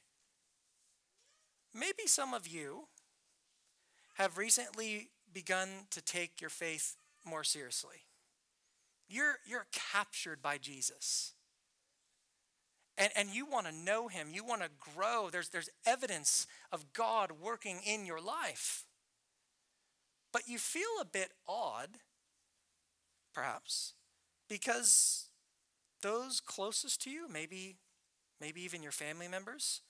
Maybe 1.74 2.06
some 2.06 2.34
of 2.34 2.46
you 2.46 2.88
have 4.14 4.38
recently 4.38 5.10
begun 5.32 5.68
to 5.90 6.00
take 6.00 6.40
your 6.40 6.50
faith 6.50 6.96
more 7.24 7.44
seriously. 7.44 8.04
You're, 9.08 9.36
you're 9.46 9.66
captured 9.72 10.42
by 10.42 10.58
Jesus 10.58 11.34
and, 12.98 13.12
and 13.14 13.30
you 13.30 13.46
want 13.46 13.66
to 13.66 13.72
know 13.72 14.08
him, 14.08 14.28
you 14.32 14.44
want 14.44 14.62
to 14.62 14.68
grow. 14.94 15.28
There's, 15.30 15.48
there's 15.48 15.70
evidence 15.86 16.46
of 16.72 16.92
God 16.92 17.32
working 17.40 17.80
in 17.86 18.04
your 18.04 18.20
life. 18.20 18.84
But 20.32 20.48
you 20.48 20.58
feel 20.58 21.00
a 21.00 21.04
bit 21.04 21.30
odd, 21.46 21.98
perhaps, 23.34 23.94
because 24.48 25.28
those 26.02 26.40
closest 26.40 27.02
to 27.02 27.10
you, 27.10 27.28
maybe, 27.28 27.76
maybe 28.40 28.60
even 28.62 28.82
your 28.82 28.92
family 28.92 29.28
members, 29.28 29.82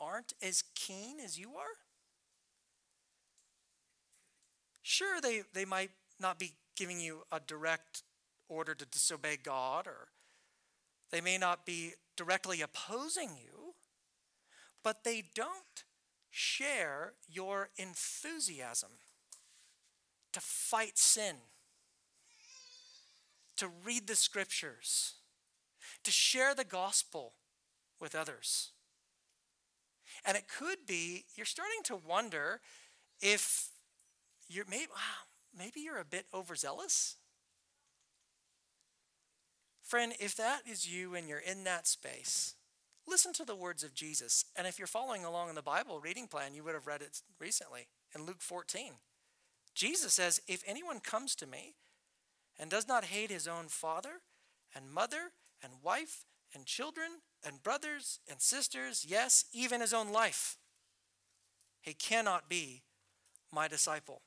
aren't 0.00 0.32
as 0.42 0.64
keen 0.74 1.20
as 1.20 1.38
you 1.38 1.50
are. 1.50 1.76
Sure, 4.82 5.20
they, 5.20 5.42
they 5.54 5.64
might 5.64 5.90
not 6.18 6.38
be 6.38 6.52
giving 6.76 7.00
you 7.00 7.22
a 7.30 7.38
direct 7.38 8.02
order 8.48 8.74
to 8.74 8.84
disobey 8.86 9.36
God 9.42 9.86
or 9.86 10.08
they 11.10 11.20
may 11.20 11.38
not 11.38 11.66
be 11.66 11.92
directly 12.16 12.62
opposing 12.62 13.30
you, 13.42 13.74
but 14.82 15.04
they 15.04 15.22
don't 15.34 15.84
share 16.32 17.12
your 17.28 17.68
enthusiasm 17.76 18.90
to 20.32 20.40
fight 20.40 20.98
sin, 20.98 21.36
to 23.56 23.68
read 23.84 24.08
the 24.08 24.16
scriptures, 24.16 25.14
to 26.02 26.10
share 26.10 26.54
the 26.54 26.64
gospel 26.64 27.34
with 28.00 28.16
others. 28.16 28.72
And 30.24 30.36
it 30.36 30.48
could 30.48 30.86
be 30.86 31.26
you're 31.36 31.46
starting 31.46 31.82
to 31.84 31.96
wonder 31.96 32.60
if 33.20 33.68
you're 34.48 34.66
maybe, 34.68 34.88
maybe 35.56 35.80
you're 35.80 36.00
a 36.00 36.04
bit 36.04 36.26
overzealous 36.34 37.16
Friend, 39.92 40.14
if 40.18 40.34
that 40.36 40.62
is 40.66 40.88
you 40.88 41.14
and 41.14 41.28
you're 41.28 41.38
in 41.38 41.64
that 41.64 41.86
space, 41.86 42.54
listen 43.06 43.32
to 43.34 43.44
the 43.44 43.56
words 43.56 43.82
of 43.82 43.94
Jesus. 43.94 44.44
And 44.56 44.66
if 44.66 44.78
you're 44.78 44.86
following 44.86 45.24
along 45.24 45.48
in 45.48 45.54
the 45.54 45.62
Bible 45.62 46.00
reading 46.00 46.26
plan, 46.26 46.54
you 46.54 46.64
would 46.64 46.74
have 46.74 46.86
read 46.86 47.02
it 47.02 47.22
recently 47.38 47.88
in 48.14 48.24
Luke 48.24 48.40
14. 48.40 48.92
Jesus 49.74 50.12
says, 50.12 50.40
If 50.46 50.62
anyone 50.66 51.00
comes 51.00 51.34
to 51.36 51.46
me 51.46 51.74
and 52.58 52.70
does 52.70 52.86
not 52.86 53.04
hate 53.04 53.30
his 53.30 53.48
own 53.48 53.68
father 53.68 54.20
and 54.74 54.92
mother 54.92 55.32
and 55.62 55.72
wife 55.82 56.24
and 56.54 56.66
children 56.66 57.20
and 57.44 57.62
brothers 57.62 58.20
and 58.28 58.40
sisters, 58.40 59.06
yes, 59.08 59.46
even 59.52 59.80
his 59.80 59.94
own 59.94 60.12
life, 60.12 60.56
he 61.80 61.94
cannot 61.94 62.48
be 62.48 62.82
my 63.52 63.68
disciple. 63.68 64.22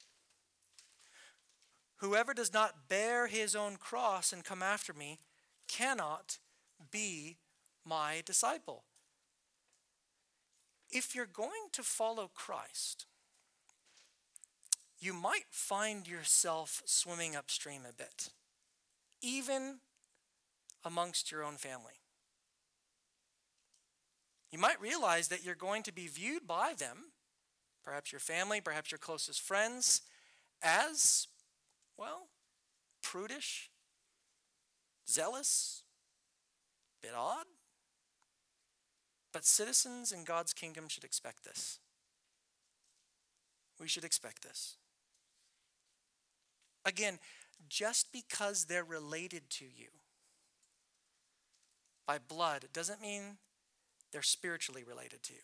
Whoever 1.97 2.33
does 2.33 2.53
not 2.53 2.89
bear 2.89 3.27
his 3.27 3.55
own 3.55 3.77
cross 3.77 4.33
and 4.33 4.43
come 4.43 4.61
after 4.61 4.93
me 4.93 5.19
cannot 5.67 6.39
be 6.91 7.37
my 7.85 8.21
disciple. 8.25 8.83
If 10.89 11.15
you're 11.15 11.25
going 11.25 11.69
to 11.73 11.83
follow 11.83 12.29
Christ, 12.33 13.05
you 14.99 15.13
might 15.13 15.45
find 15.51 16.07
yourself 16.07 16.81
swimming 16.85 17.35
upstream 17.35 17.81
a 17.87 17.93
bit, 17.93 18.29
even 19.21 19.79
amongst 20.83 21.31
your 21.31 21.43
own 21.43 21.57
family. 21.57 21.99
You 24.51 24.59
might 24.59 24.79
realize 24.79 25.27
that 25.27 25.43
you're 25.43 25.55
going 25.55 25.83
to 25.83 25.91
be 25.91 26.07
viewed 26.07 26.47
by 26.47 26.73
them, 26.77 27.11
perhaps 27.83 28.11
your 28.11 28.19
family, 28.19 28.61
perhaps 28.61 28.91
your 28.91 28.99
closest 28.99 29.41
friends, 29.41 30.01
as, 30.63 31.27
well, 31.97 32.27
prudish, 33.01 33.69
zealous, 35.07 35.83
a 37.03 37.07
bit 37.07 37.15
odd. 37.15 37.45
But 39.35 39.43
citizens 39.43 40.13
in 40.13 40.23
God's 40.23 40.53
kingdom 40.53 40.87
should 40.87 41.03
expect 41.03 41.43
this. 41.43 41.79
We 43.81 43.89
should 43.89 44.05
expect 44.05 44.43
this. 44.43 44.77
Again, 46.85 47.19
just 47.67 48.13
because 48.13 48.63
they're 48.63 48.85
related 48.85 49.49
to 49.49 49.65
you 49.65 49.89
by 52.07 52.17
blood 52.17 52.67
doesn't 52.71 53.01
mean 53.01 53.35
they're 54.13 54.21
spiritually 54.21 54.85
related 54.85 55.21
to 55.23 55.33
you. 55.33 55.41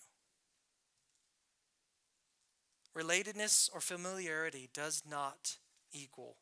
Relatedness 2.98 3.70
or 3.74 3.82
familiarity 3.82 4.70
does 4.74 5.04
not 5.06 5.58
equal 5.92 6.38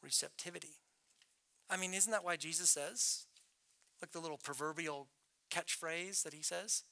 receptivity. 0.00 0.76
I 1.68 1.76
mean, 1.76 1.92
isn't 1.92 2.12
that 2.12 2.24
why 2.24 2.36
Jesus 2.36 2.70
says? 2.70 3.26
like 4.00 4.12
the 4.12 4.20
little 4.20 4.38
proverbial 4.38 5.08
catchphrase 5.50 6.22
that 6.22 6.34
he 6.34 6.42
says 6.42 6.84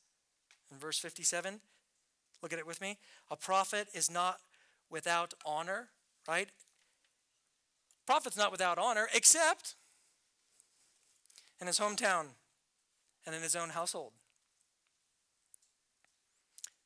in 0.71 0.79
verse 0.79 0.99
57. 0.99 1.61
Look 2.43 2.53
at 2.53 2.59
it 2.59 2.67
with 2.67 2.81
me. 2.81 2.99
A 3.31 3.37
prophet 3.37 3.89
is 3.95 4.11
not 4.11 4.39
without 4.91 5.35
honor, 5.45 5.89
right? 6.29 6.49
Prophet's 8.07 8.37
not 8.37 8.53
without 8.53 8.79
honor, 8.79 9.09
except 9.13 9.75
in 11.61 11.67
his 11.67 11.81
hometown 11.81 12.27
and 13.25 13.35
in 13.35 13.43
his 13.43 13.57
own 13.57 13.71
household. 13.71 14.13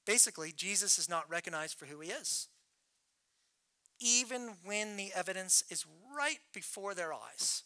Basically, 0.07 0.53
Jesus 0.53 0.99
is 0.99 1.09
not 1.09 1.29
recognized 1.29 1.79
for 1.79 1.87
who 1.87 2.01
he 2.01 2.11
is, 2.11 2.49
even 4.01 4.57
when 4.65 4.97
the 4.97 5.13
evidence 5.15 5.63
is 5.69 5.85
right 6.17 6.41
before 6.55 6.95
their 6.95 7.13
eyes. 7.13 7.65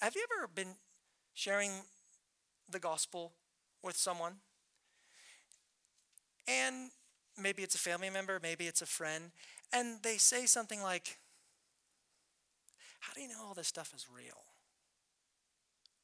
Have 0.00 0.16
you 0.16 0.26
ever 0.36 0.48
been 0.52 0.74
sharing 1.34 1.70
the 2.68 2.78
gospel 2.78 3.32
with 3.82 3.96
someone? 3.96 4.34
And 6.48 6.90
maybe 7.40 7.62
it's 7.62 7.74
a 7.74 7.78
family 7.78 8.10
member, 8.10 8.38
maybe 8.42 8.66
it's 8.66 8.82
a 8.82 8.86
friend, 8.86 9.30
and 9.72 10.02
they 10.02 10.16
say 10.16 10.46
something 10.46 10.82
like, 10.82 11.18
How 13.00 13.12
do 13.12 13.20
you 13.20 13.28
know 13.28 13.42
all 13.46 13.54
this 13.54 13.68
stuff 13.68 13.92
is 13.94 14.06
real? 14.14 14.44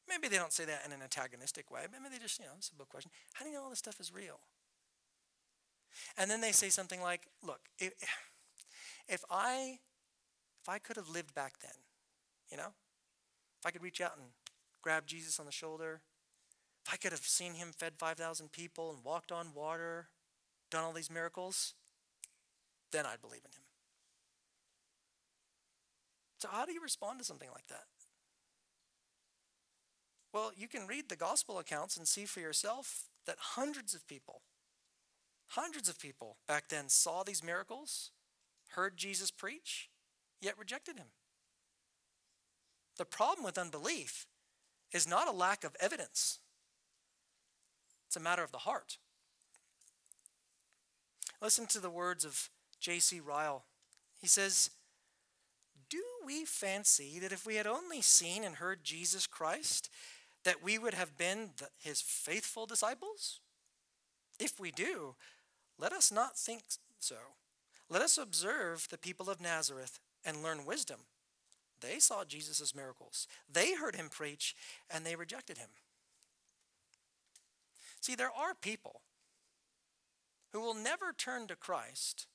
Maybe 0.07 0.27
they 0.27 0.37
don't 0.37 0.53
say 0.53 0.65
that 0.65 0.81
in 0.85 0.91
an 0.91 1.01
antagonistic 1.03 1.69
way. 1.69 1.81
Maybe 1.91 2.11
they 2.11 2.19
just, 2.19 2.39
you 2.39 2.45
know, 2.45 2.51
it's 2.57 2.69
a 2.69 2.75
book 2.75 2.89
question. 2.89 3.11
How 3.33 3.45
do 3.45 3.51
you 3.51 3.57
know 3.57 3.63
all 3.63 3.69
this 3.69 3.79
stuff 3.79 3.99
is 3.99 4.11
real? 4.11 4.39
And 6.17 6.31
then 6.31 6.41
they 6.41 6.51
say 6.51 6.69
something 6.69 7.01
like, 7.01 7.27
look, 7.43 7.59
if, 7.77 7.93
if 9.07 9.23
I 9.29 9.79
if 10.61 10.67
I 10.67 10.77
could 10.77 10.97
have 10.97 11.09
lived 11.09 11.33
back 11.33 11.59
then, 11.61 11.71
you 12.51 12.57
know, 12.57 12.73
if 13.59 13.65
I 13.65 13.71
could 13.71 13.83
reach 13.83 14.01
out 14.01 14.17
and 14.17 14.27
grab 14.81 15.07
Jesus 15.07 15.39
on 15.39 15.45
the 15.45 15.51
shoulder, 15.51 16.01
if 16.89 16.93
I 16.93 16.97
could 16.97 17.11
have 17.11 17.21
seen 17.21 17.53
him 17.53 17.71
fed 17.71 17.93
5,000 17.99 18.51
people 18.51 18.89
and 18.91 19.03
walked 19.03 19.31
on 19.31 19.53
water, 19.53 20.07
done 20.71 20.83
all 20.83 20.91
these 20.91 21.11
miracles, 21.11 21.75
then 22.91 23.05
I'd 23.05 23.21
believe 23.21 23.41
in 23.45 23.51
him. 23.51 23.63
So, 26.39 26.49
how 26.51 26.65
do 26.65 26.73
you 26.73 26.81
respond 26.81 27.19
to 27.19 27.25
something 27.25 27.49
like 27.53 27.67
that? 27.67 27.83
Well, 30.33 30.51
you 30.55 30.67
can 30.67 30.87
read 30.87 31.09
the 31.09 31.15
gospel 31.15 31.59
accounts 31.59 31.95
and 31.95 32.07
see 32.07 32.25
for 32.25 32.39
yourself 32.39 33.03
that 33.27 33.37
hundreds 33.39 33.93
of 33.93 34.07
people, 34.07 34.41
hundreds 35.49 35.89
of 35.89 35.99
people 35.99 36.37
back 36.47 36.69
then 36.69 36.89
saw 36.89 37.23
these 37.23 37.43
miracles, 37.43 38.11
heard 38.69 38.97
Jesus 38.97 39.29
preach, 39.29 39.89
yet 40.41 40.57
rejected 40.57 40.97
him. 40.97 41.09
The 42.97 43.05
problem 43.05 43.45
with 43.45 43.59
unbelief 43.59 44.25
is 44.91 45.07
not 45.07 45.27
a 45.27 45.31
lack 45.31 45.63
of 45.63 45.75
evidence, 45.79 46.39
it's 48.09 48.15
a 48.15 48.19
matter 48.19 48.43
of 48.43 48.51
the 48.51 48.57
heart. 48.57 48.97
Listen 51.43 51.67
to 51.67 51.79
the 51.79 51.91
words 51.91 52.25
of 52.25 52.49
J.C. 52.79 53.19
Ryle. 53.19 53.65
He 54.19 54.25
says, 54.25 54.71
Do 55.91 56.01
we 56.25 56.43
fancy 56.43 57.19
that 57.19 57.31
if 57.31 57.45
we 57.45 57.57
had 57.57 57.67
only 57.67 58.01
seen 58.01 58.43
and 58.43 58.55
heard 58.55 58.83
Jesus 58.83 59.27
Christ, 59.27 59.91
that 60.43 60.63
we 60.63 60.79
would 60.79 60.95
have 60.95 61.19
been 61.19 61.51
the, 61.59 61.67
his 61.77 62.01
faithful 62.01 62.65
disciples? 62.65 63.41
If 64.39 64.59
we 64.59 64.71
do, 64.71 65.13
let 65.77 65.93
us 65.93 66.11
not 66.11 66.35
think 66.35 66.63
so. 66.99 67.17
Let 67.91 68.01
us 68.01 68.17
observe 68.17 68.87
the 68.89 68.97
people 68.97 69.29
of 69.29 69.39
Nazareth 69.39 69.99
and 70.25 70.41
learn 70.41 70.65
wisdom. 70.65 71.01
They 71.79 71.99
saw 71.99 72.23
Jesus' 72.23 72.73
miracles, 72.73 73.27
they 73.47 73.75
heard 73.75 73.95
him 73.95 74.09
preach, 74.09 74.55
and 74.89 75.05
they 75.05 75.15
rejected 75.15 75.59
him. 75.59 75.69
See, 78.01 78.15
there 78.15 78.31
are 78.31 78.53
people 78.53 79.01
who 80.51 80.61
will 80.61 80.73
never 80.73 81.13
turn 81.17 81.47
to 81.47 81.55
Christ 81.55 82.27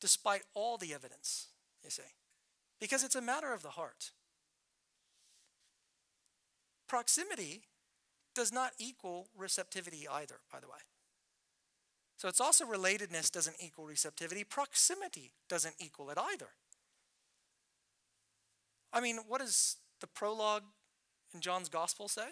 despite 0.00 0.42
all 0.54 0.78
the 0.78 0.94
evidence, 0.94 1.48
you 1.84 1.90
see, 1.90 2.14
because 2.80 3.04
it's 3.04 3.16
a 3.16 3.20
matter 3.20 3.52
of 3.52 3.62
the 3.62 3.70
heart. 3.70 4.12
Proximity 6.88 7.62
does 8.34 8.52
not 8.52 8.72
equal 8.78 9.28
receptivity 9.36 10.08
either, 10.08 10.36
by 10.50 10.60
the 10.60 10.66
way. 10.68 10.78
So 12.16 12.28
it's 12.28 12.40
also 12.40 12.64
relatedness 12.64 13.30
doesn't 13.30 13.56
equal 13.60 13.86
receptivity. 13.86 14.44
Proximity 14.44 15.32
doesn't 15.48 15.76
equal 15.78 16.10
it 16.10 16.18
either. 16.18 16.48
I 18.92 19.00
mean, 19.00 19.20
what 19.26 19.40
does 19.40 19.76
the 20.00 20.06
prologue 20.06 20.64
in 21.32 21.40
John's 21.40 21.68
gospel 21.68 22.08
say? 22.08 22.30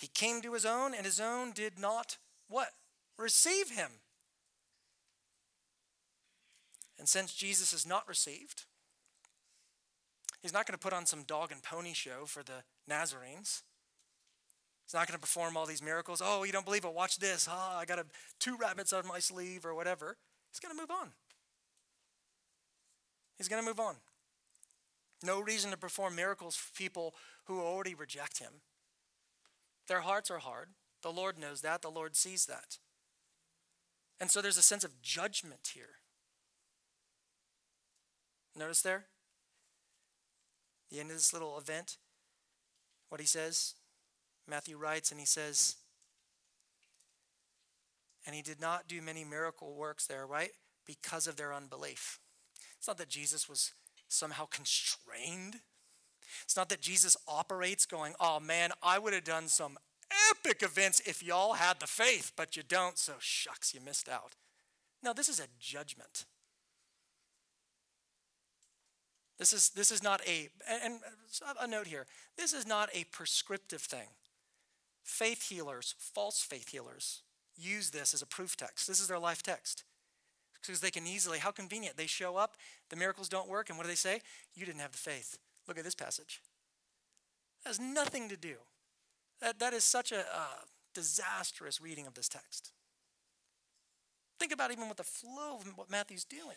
He 0.00 0.06
came 0.06 0.40
to 0.40 0.54
his 0.54 0.64
own, 0.64 0.94
and 0.94 1.04
his 1.04 1.20
own 1.20 1.52
did 1.52 1.78
not 1.78 2.16
what? 2.48 2.70
Receive 3.18 3.68
him. 3.68 3.90
And 6.98 7.06
since 7.06 7.34
Jesus 7.34 7.74
is 7.74 7.86
not 7.86 8.08
received, 8.08 8.64
he's 10.40 10.54
not 10.54 10.66
going 10.66 10.72
to 10.72 10.82
put 10.82 10.94
on 10.94 11.04
some 11.04 11.24
dog 11.24 11.52
and 11.52 11.62
pony 11.62 11.92
show 11.92 12.24
for 12.24 12.42
the 12.42 12.64
Nazarenes. 12.88 13.62
He's 14.86 14.94
not 14.94 15.06
going 15.06 15.16
to 15.16 15.20
perform 15.20 15.54
all 15.54 15.66
these 15.66 15.82
miracles. 15.82 16.22
Oh, 16.24 16.44
you 16.44 16.52
don't 16.52 16.64
believe 16.64 16.86
it? 16.86 16.94
Watch 16.94 17.18
this. 17.18 17.46
Ah, 17.50 17.78
I 17.78 17.84
got 17.84 17.98
a, 17.98 18.06
two 18.38 18.56
rabbits 18.56 18.94
on 18.94 19.06
my 19.06 19.18
sleeve 19.18 19.66
or 19.66 19.74
whatever. 19.74 20.16
He's 20.50 20.60
going 20.60 20.74
to 20.74 20.80
move 20.80 20.90
on. 20.90 21.10
He's 23.36 23.48
going 23.48 23.62
to 23.62 23.68
move 23.68 23.78
on. 23.78 23.96
No 25.22 25.40
reason 25.40 25.70
to 25.72 25.76
perform 25.76 26.16
miracles 26.16 26.56
for 26.56 26.72
people 26.74 27.14
who 27.44 27.60
already 27.60 27.94
reject 27.94 28.38
him. 28.38 28.62
Their 29.90 30.02
hearts 30.02 30.30
are 30.30 30.38
hard. 30.38 30.68
The 31.02 31.10
Lord 31.10 31.36
knows 31.36 31.62
that. 31.62 31.82
The 31.82 31.90
Lord 31.90 32.14
sees 32.14 32.46
that. 32.46 32.78
And 34.20 34.30
so 34.30 34.40
there's 34.40 34.56
a 34.56 34.62
sense 34.62 34.84
of 34.84 35.02
judgment 35.02 35.72
here. 35.74 35.96
Notice 38.56 38.82
there? 38.82 39.06
The 40.92 41.00
end 41.00 41.10
of 41.10 41.16
this 41.16 41.32
little 41.32 41.58
event, 41.58 41.96
what 43.08 43.20
he 43.20 43.26
says. 43.26 43.74
Matthew 44.48 44.76
writes, 44.76 45.10
and 45.10 45.18
he 45.18 45.26
says, 45.26 45.74
and 48.24 48.36
he 48.36 48.42
did 48.42 48.60
not 48.60 48.86
do 48.86 49.02
many 49.02 49.24
miracle 49.24 49.74
works 49.74 50.06
there, 50.06 50.24
right? 50.24 50.50
Because 50.86 51.26
of 51.26 51.34
their 51.34 51.52
unbelief. 51.52 52.20
It's 52.78 52.86
not 52.86 52.98
that 52.98 53.08
Jesus 53.08 53.48
was 53.48 53.72
somehow 54.06 54.46
constrained. 54.46 55.56
It's 56.44 56.56
not 56.56 56.68
that 56.68 56.80
Jesus 56.80 57.16
operates 57.28 57.86
going, 57.86 58.14
oh 58.20 58.40
man, 58.40 58.70
I 58.82 58.98
would 58.98 59.12
have 59.12 59.24
done 59.24 59.48
some 59.48 59.78
epic 60.30 60.62
events 60.62 61.00
if 61.06 61.22
y'all 61.22 61.54
had 61.54 61.80
the 61.80 61.86
faith, 61.86 62.32
but 62.36 62.56
you 62.56 62.62
don't, 62.62 62.98
so 62.98 63.14
shucks, 63.18 63.74
you 63.74 63.80
missed 63.80 64.08
out. 64.08 64.34
No, 65.02 65.12
this 65.12 65.28
is 65.28 65.40
a 65.40 65.46
judgment. 65.58 66.24
This 69.38 69.52
is, 69.54 69.70
this 69.70 69.90
is 69.90 70.02
not 70.02 70.20
a, 70.28 70.50
and 70.84 71.00
a 71.58 71.66
note 71.66 71.86
here, 71.86 72.06
this 72.36 72.52
is 72.52 72.66
not 72.66 72.90
a 72.92 73.04
prescriptive 73.04 73.80
thing. 73.80 74.08
Faith 75.02 75.48
healers, 75.48 75.94
false 75.98 76.42
faith 76.42 76.68
healers, 76.68 77.22
use 77.56 77.90
this 77.90 78.12
as 78.12 78.20
a 78.20 78.26
proof 78.26 78.56
text. 78.56 78.86
This 78.86 79.00
is 79.00 79.08
their 79.08 79.18
life 79.18 79.42
text. 79.42 79.84
Because 80.60 80.80
they 80.80 80.90
can 80.90 81.06
easily, 81.06 81.38
how 81.38 81.50
convenient, 81.50 81.96
they 81.96 82.06
show 82.06 82.36
up, 82.36 82.56
the 82.90 82.96
miracles 82.96 83.30
don't 83.30 83.48
work, 83.48 83.70
and 83.70 83.78
what 83.78 83.84
do 83.84 83.88
they 83.88 83.94
say? 83.94 84.20
You 84.54 84.66
didn't 84.66 84.82
have 84.82 84.92
the 84.92 84.98
faith. 84.98 85.38
Look 85.70 85.78
at 85.78 85.84
this 85.84 85.94
passage. 85.94 86.40
Has 87.64 87.78
nothing 87.78 88.28
to 88.28 88.36
do. 88.36 88.56
That, 89.40 89.60
that 89.60 89.72
is 89.72 89.84
such 89.84 90.10
a 90.10 90.18
uh, 90.18 90.64
disastrous 90.92 91.80
reading 91.80 92.08
of 92.08 92.14
this 92.14 92.28
text. 92.28 92.72
Think 94.40 94.50
about 94.50 94.72
even 94.72 94.88
what 94.88 94.96
the 94.96 95.04
flow 95.04 95.58
of 95.60 95.76
what 95.76 95.88
Matthew's 95.88 96.24
doing. 96.24 96.56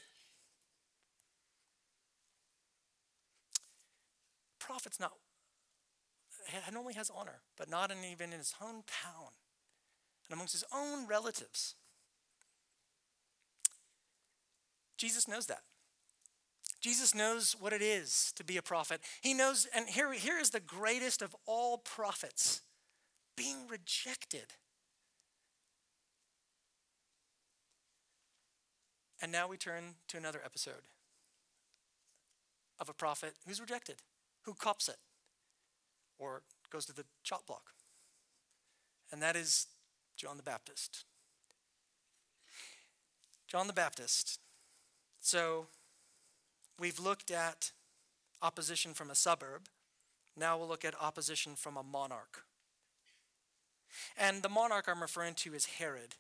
Prophet's 4.60 5.00
not, 5.00 5.12
only 6.76 6.96
has 6.96 7.12
honor, 7.16 7.42
but 7.56 7.70
not 7.70 7.92
in, 7.92 7.98
even 8.12 8.34
in 8.34 8.40
his 8.40 8.56
hometown 8.60 9.30
and 10.26 10.34
amongst 10.34 10.54
his 10.54 10.64
own 10.74 11.06
relatives. 11.06 11.76
Jesus 14.98 15.28
knows 15.28 15.46
that. 15.46 15.62
Jesus 16.84 17.16
knows 17.16 17.56
what 17.58 17.72
it 17.72 17.82
is 17.82 18.34
to 18.36 18.44
be 18.44 18.58
a 18.58 18.62
prophet. 18.62 19.00
He 19.22 19.34
knows, 19.34 19.68
and 19.74 19.88
here, 19.88 20.12
here 20.12 20.38
is 20.38 20.50
the 20.50 20.60
greatest 20.60 21.22
of 21.22 21.34
all 21.46 21.78
prophets 21.78 22.62
being 23.38 23.56
rejected. 23.70 24.48
And 29.22 29.32
now 29.32 29.48
we 29.48 29.56
turn 29.56 29.96
to 30.10 30.18
another 30.18 30.42
episode 30.44 30.84
of 32.82 32.90
a 32.90 32.94
prophet 32.94 33.36
who's 33.48 33.62
rejected, 33.62 33.96
who 34.42 34.54
cops 34.54 34.90
it, 34.90 34.98
or 36.20 36.42
goes 36.70 36.86
to 36.88 36.94
the 36.94 37.06
chop 37.24 37.48
block. 37.48 37.72
And 39.10 39.22
that 39.22 39.38
is 39.38 39.68
John 40.18 40.36
the 40.36 40.44
Baptist. 40.44 41.06
John 43.48 43.68
the 43.68 43.74
Baptist. 43.74 44.40
So 45.22 45.68
we've 46.80 47.00
looked 47.00 47.32
at 47.32 47.72
opposition 48.42 48.94
from 48.94 49.10
a 49.10 49.16
suburb. 49.16 49.68
Now 50.38 50.58
we'll 50.58 50.68
look 50.68 50.86
at 50.86 50.96
opposition 51.00 51.56
from 51.56 51.78
a 51.78 51.84
monarch. 51.84 52.44
And 54.18 54.42
the 54.42 54.50
monarch 54.50 54.86
I'm 54.88 55.02
referring 55.02 55.36
to 55.36 55.54
is 55.54 55.66
Herod. 55.66 56.16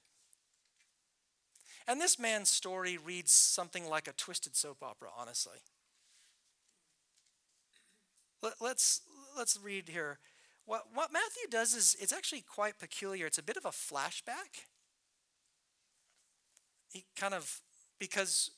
And 1.87 1.99
this 1.99 2.17
man's 2.17 2.49
story 2.49 2.97
reads 2.97 3.31
something 3.31 3.89
like 3.89 4.07
a 4.07 4.13
twisted 4.13 4.55
soap 4.55 4.77
opera, 4.81 5.09
honestly. 5.17 5.57
Let, 8.41 8.53
let's, 8.61 9.01
let's 9.37 9.59
read 9.61 9.89
here. 9.89 10.19
What, 10.65 10.83
what 10.93 11.11
Matthew 11.11 11.49
does 11.49 11.73
is 11.73 11.97
it's 11.99 12.13
actually 12.13 12.41
quite 12.41 12.79
peculiar. 12.79 13.25
It's 13.25 13.37
a 13.37 13.43
bit 13.43 13.57
of 13.57 13.65
a 13.65 13.69
flashback. 13.69 14.67
He 16.91 17.05
kind 17.17 17.33
of, 17.33 17.61
because 17.99 18.51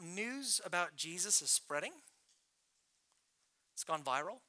news 0.00 0.60
about 0.64 0.96
Jesus 0.96 1.42
is 1.42 1.50
spreading, 1.50 1.92
it's 3.72 3.84
gone 3.84 4.02
viral, 4.02 4.40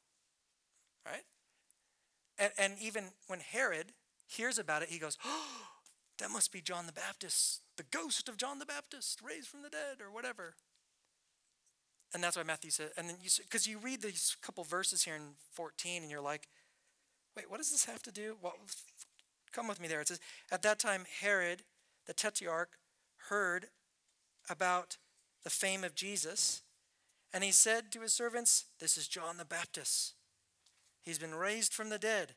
right? 1.05 1.23
And, 2.37 2.51
and 2.57 2.73
even 2.81 3.05
when 3.27 3.39
Herod 3.39 3.93
hears 4.27 4.59
about 4.59 4.81
it, 4.81 4.89
he 4.89 4.99
goes, 4.99 5.17
Oh, 5.25 5.67
that 6.19 6.31
must 6.31 6.51
be 6.51 6.61
John 6.61 6.85
the 6.85 6.93
Baptist, 6.93 7.61
the 7.77 7.83
ghost 7.83 8.29
of 8.29 8.37
John 8.37 8.59
the 8.59 8.65
Baptist, 8.65 9.21
raised 9.21 9.47
from 9.47 9.61
the 9.61 9.69
dead, 9.69 10.01
or 10.01 10.11
whatever. 10.11 10.55
And 12.13 12.23
that's 12.23 12.37
why 12.37 12.43
Matthew 12.43 12.71
said, 12.71 12.91
and 12.97 13.09
then 13.09 13.17
you, 13.21 13.29
because 13.41 13.67
you 13.67 13.77
read 13.77 14.01
these 14.01 14.37
couple 14.41 14.63
verses 14.63 15.03
here 15.03 15.15
in 15.15 15.33
14, 15.51 16.01
and 16.01 16.11
you're 16.11 16.21
like, 16.21 16.47
wait, 17.35 17.49
what 17.49 17.57
does 17.57 17.71
this 17.71 17.85
have 17.85 18.01
to 18.03 18.11
do? 18.11 18.37
Well, 18.41 18.55
come 19.51 19.67
with 19.67 19.81
me 19.81 19.87
there. 19.87 20.01
It 20.01 20.07
says, 20.07 20.19
At 20.51 20.61
that 20.61 20.79
time, 20.79 21.05
Herod, 21.21 21.63
the 22.05 22.13
tetrarch, 22.13 22.77
heard 23.29 23.67
about 24.49 24.97
the 25.45 25.49
fame 25.51 25.83
of 25.85 25.95
Jesus, 25.95 26.63
and 27.31 27.43
he 27.43 27.51
said 27.51 27.91
to 27.91 28.01
his 28.01 28.13
servants, 28.13 28.65
This 28.79 28.97
is 28.97 29.07
John 29.07 29.37
the 29.37 29.45
Baptist. 29.45 30.15
He's 31.03 31.19
been 31.19 31.35
raised 31.35 31.73
from 31.73 31.89
the 31.89 31.99
dead. 31.99 32.33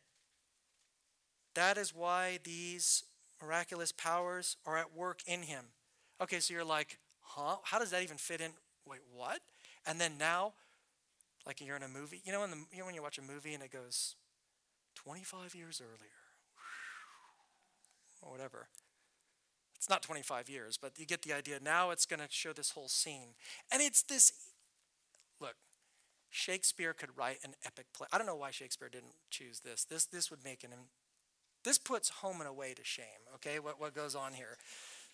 That 1.55 1.79
is 1.79 1.95
why 1.95 2.39
these 2.45 3.03
miraculous 3.43 3.93
powers 3.93 4.57
are 4.67 4.77
at 4.77 4.95
work 4.95 5.23
in 5.27 5.43
him. 5.43 5.65
Okay, 6.21 6.39
so 6.39 6.53
you're 6.53 6.65
like, 6.65 6.99
huh? 7.23 7.57
How 7.65 7.79
does 7.79 7.91
that 7.91 8.03
even 8.03 8.19
fit 8.19 8.43
in? 8.43 8.51
Wait, 8.87 9.01
what? 9.13 9.41
And 9.87 9.99
then 9.99 10.19
now, 10.19 10.53
like 11.47 11.63
you're 11.65 11.77
in 11.77 11.83
a 11.83 11.89
movie, 11.89 12.21
you 12.25 12.33
know, 12.33 12.41
when, 12.41 12.51
the, 12.51 12.59
you 12.73 12.81
know 12.81 12.85
when 12.85 12.95
you 12.95 13.03
watch 13.03 13.19
a 13.19 13.23
movie 13.23 13.55
and 13.55 13.63
it 13.63 13.73
goes 13.73 14.17
25 14.97 15.55
years 15.55 15.81
earlier, 15.81 16.11
or 18.21 18.31
whatever. 18.31 18.69
It's 19.89 19.95
not 19.95 20.03
25 20.03 20.51
years, 20.51 20.77
but 20.77 20.93
you 20.99 21.07
get 21.07 21.23
the 21.23 21.33
idea. 21.33 21.61
Now 21.63 21.89
it's 21.93 22.05
going 22.05 22.21
to 22.21 22.27
show 22.29 22.53
this 22.53 22.73
whole 22.73 22.89
scene. 22.89 23.29
And 23.73 23.81
it's 23.81 24.03
this 24.03 24.35
look, 25.41 25.55
Shakespeare 26.29 26.93
could 26.93 27.17
write 27.17 27.39
an 27.43 27.55
epic 27.65 27.87
play. 27.95 28.07
I 28.13 28.19
don't 28.19 28.27
know 28.27 28.37
why 28.37 28.51
Shakespeare 28.51 28.91
didn't 28.91 29.15
choose 29.31 29.61
this. 29.61 29.85
This 29.85 30.05
this 30.05 30.31
would 30.31 30.45
make 30.45 30.63
an 30.63 30.73
this 31.65 31.79
puts 31.79 32.11
home 32.11 32.43
and 32.43 32.49
away 32.51 32.75
to 32.75 32.85
shame, 32.85 33.25
okay? 33.37 33.61
What 33.61 33.81
what 33.81 33.95
goes 33.95 34.15
on 34.15 34.35
here. 34.35 34.59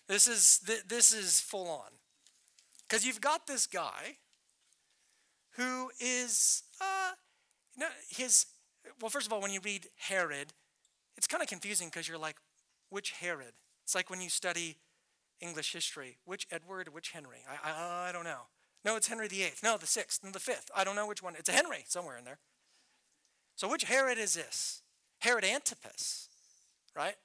This 0.09 0.27
is 0.27 0.59
this 0.89 1.13
is 1.13 1.39
full 1.39 1.69
on. 1.69 1.91
Cuz 2.89 3.05
you've 3.05 3.21
got 3.21 3.47
this 3.47 3.67
guy 3.67 4.17
who 5.51 5.89
is 6.01 6.63
uh 6.81 7.11
no, 7.77 7.87
his 8.09 8.47
well 8.99 9.09
first 9.09 9.25
of 9.25 9.31
all 9.31 9.39
when 9.39 9.51
you 9.51 9.61
read 9.61 9.87
Herod, 9.95 10.51
it's 11.15 11.27
kind 11.27 11.41
of 11.41 11.47
confusing 11.47 11.87
because 11.87 12.09
you're 12.09 12.17
like 12.17 12.35
which 12.89 13.11
Herod? 13.11 13.53
It's 13.85 13.93
like 13.93 14.09
when 14.09 14.19
you 14.19 14.29
study 14.29 14.77
English 15.39 15.71
history, 15.71 16.17
which 16.25 16.47
Edward, 16.51 16.89
which 16.91 17.11
Henry? 17.11 17.43
I 17.47 17.71
I, 17.71 18.09
I 18.09 18.11
don't 18.11 18.23
know. 18.23 18.47
No, 18.83 18.95
it's 18.95 19.07
Henry 19.07 19.27
VIII. 19.27 19.53
No, 19.63 19.77
the 19.77 19.85
sixth 19.85 20.23
and 20.23 20.33
the 20.33 20.39
fifth. 20.39 20.71
I 20.75 20.83
don't 20.83 20.95
know 20.95 21.07
which 21.07 21.21
one. 21.21 21.35
It's 21.35 21.49
a 21.49 21.51
Henry 21.51 21.85
somewhere 21.87 22.17
in 22.17 22.25
there. 22.25 22.39
So 23.55 23.69
which 23.69 23.83
Herod 23.83 24.17
is 24.17 24.33
this? 24.33 24.81
Herod 25.19 25.45
Antipas, 25.45 26.29
right? 26.95 27.15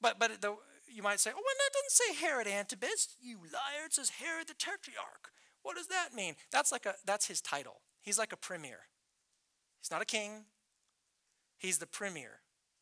But 0.00 0.20
but 0.20 0.40
the, 0.40 0.56
you 0.88 1.02
might 1.02 1.18
say, 1.18 1.30
oh, 1.30 1.34
well, 1.34 1.44
that 1.44 1.72
doesn't 1.72 2.20
say 2.20 2.26
Herod 2.26 2.46
Antipas. 2.46 3.16
You 3.20 3.38
liar! 3.38 3.86
It 3.86 3.94
says 3.94 4.10
Herod 4.10 4.46
the 4.46 4.54
Tetrarch. 4.54 5.30
What 5.62 5.76
does 5.76 5.88
that 5.88 6.14
mean? 6.14 6.36
That's 6.52 6.70
like 6.70 6.86
a 6.86 6.94
that's 7.04 7.26
his 7.26 7.40
title. 7.40 7.80
He's 8.00 8.18
like 8.18 8.32
a 8.32 8.36
premier. 8.36 8.80
He's 9.80 9.90
not 9.90 10.02
a 10.02 10.06
king. 10.06 10.44
He's 11.58 11.78
the 11.78 11.86
premier 11.86 12.40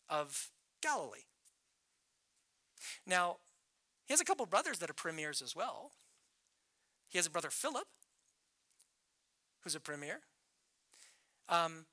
of 0.08 0.50
Galilee. 0.82 1.29
Now, 3.06 3.36
he 4.06 4.12
has 4.12 4.20
a 4.20 4.24
couple 4.24 4.44
brothers 4.46 4.78
that 4.78 4.90
are 4.90 4.94
premiers 4.94 5.42
as 5.42 5.54
well. 5.54 5.92
He 7.08 7.18
has 7.18 7.26
a 7.26 7.30
brother, 7.30 7.50
Philip, 7.50 7.86
who's 9.60 9.74
a 9.74 9.80
premier. 9.80 10.20
Um, 11.48 11.86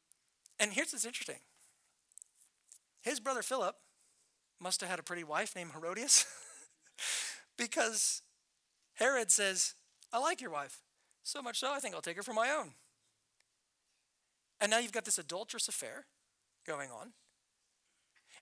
and 0.60 0.73
here's 0.73 0.93
what's 0.93 1.06
interesting 1.06 1.38
his 3.02 3.19
brother, 3.19 3.41
Philip, 3.41 3.76
must 4.60 4.82
have 4.82 4.89
had 4.89 5.00
a 5.00 5.04
pretty 5.04 5.23
wife 5.23 5.56
named 5.56 5.71
Herodias 5.71 6.26
because 7.58 8.21
Herod 8.95 9.32
says, 9.32 9.76
I 10.12 10.19
like 10.19 10.41
your 10.41 10.52
wife. 10.52 10.82
So 11.23 11.41
much 11.41 11.60
so, 11.60 11.71
I 11.71 11.80
think 11.80 11.93
I'll 11.93 12.02
take 12.02 12.17
her 12.17 12.23
for 12.23 12.34
my 12.34 12.50
own. 12.50 12.71
And 14.60 14.71
now 14.71 14.80
you've 14.80 14.91
got 14.91 15.06
this 15.06 15.17
adulterous 15.17 15.67
affair 15.67 16.06
going 16.65 16.89
on. 16.89 17.13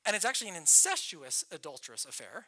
And 0.06 0.16
it's 0.16 0.26
actually 0.26 0.50
an 0.50 0.56
incestuous 0.56 1.44
adulterous 1.52 2.06
affair. 2.06 2.46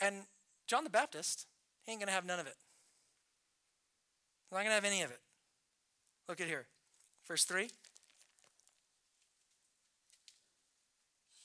And 0.00 0.22
John 0.66 0.84
the 0.84 0.90
Baptist 0.90 1.46
he 1.84 1.92
ain't 1.92 2.00
going 2.00 2.08
to 2.08 2.14
have 2.14 2.26
none 2.26 2.40
of 2.40 2.46
it. 2.46 2.56
He's 4.48 4.56
not 4.56 4.58
going 4.58 4.68
to 4.68 4.74
have 4.74 4.84
any 4.84 5.02
of 5.02 5.10
it. 5.10 5.20
Look 6.28 6.40
at 6.40 6.46
here. 6.46 6.66
Verse 7.26 7.44
3. 7.44 7.68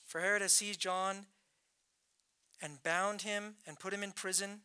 For 0.04 0.20
Herod 0.20 0.42
has 0.42 0.52
seized 0.52 0.80
John 0.80 1.26
and 2.62 2.82
bound 2.82 3.22
him 3.22 3.56
and 3.66 3.78
put 3.78 3.92
him 3.92 4.02
in 4.02 4.12
prison. 4.12 4.60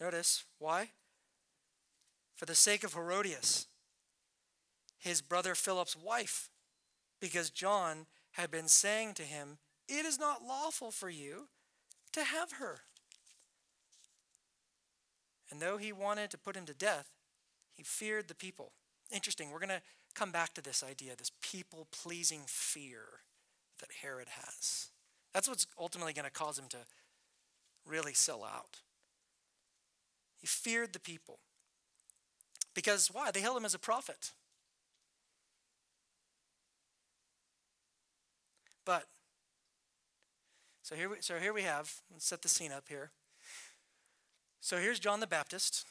Notice 0.00 0.44
why? 0.58 0.90
For 2.36 2.46
the 2.46 2.54
sake 2.54 2.84
of 2.84 2.94
Herodias, 2.94 3.66
his 4.98 5.20
brother 5.20 5.54
Philip's 5.54 5.96
wife, 5.96 6.50
because 7.20 7.50
John 7.50 8.06
had 8.32 8.50
been 8.50 8.68
saying 8.68 9.14
to 9.14 9.22
him, 9.22 9.58
It 9.88 10.04
is 10.04 10.18
not 10.18 10.44
lawful 10.46 10.90
for 10.90 11.08
you 11.08 11.48
to 12.12 12.24
have 12.24 12.52
her. 12.52 12.80
And 15.50 15.60
though 15.60 15.78
he 15.78 15.92
wanted 15.92 16.30
to 16.30 16.38
put 16.38 16.56
him 16.56 16.66
to 16.66 16.74
death, 16.74 17.08
he 17.74 17.82
feared 17.82 18.28
the 18.28 18.34
people. 18.34 18.72
Interesting, 19.10 19.50
we're 19.50 19.60
going 19.60 19.68
to 19.70 19.82
come 20.14 20.30
back 20.30 20.52
to 20.54 20.62
this 20.62 20.82
idea, 20.82 21.16
this 21.16 21.32
people 21.40 21.86
pleasing 21.90 22.42
fear 22.46 23.04
that 23.80 23.90
Herod 24.02 24.28
has. 24.28 24.90
That's 25.32 25.48
what's 25.48 25.66
ultimately 25.78 26.12
going 26.12 26.24
to 26.24 26.30
cause 26.30 26.58
him 26.58 26.68
to 26.70 26.78
really 27.86 28.12
sell 28.12 28.44
out. 28.44 28.78
He 30.40 30.46
feared 30.46 30.92
the 30.92 31.00
people. 31.00 31.38
Because 32.74 33.08
why? 33.12 33.30
They 33.30 33.40
held 33.40 33.56
him 33.56 33.64
as 33.64 33.74
a 33.74 33.78
prophet. 33.78 34.32
But, 38.88 39.04
so 40.80 40.94
here 40.94 41.10
we, 41.10 41.16
so 41.20 41.36
here 41.36 41.52
we 41.52 41.60
have, 41.60 41.92
let's 42.10 42.24
set 42.24 42.40
the 42.40 42.48
scene 42.48 42.72
up 42.72 42.84
here. 42.88 43.10
So 44.62 44.78
here's 44.78 44.98
John 44.98 45.20
the 45.20 45.26
Baptist, 45.26 45.84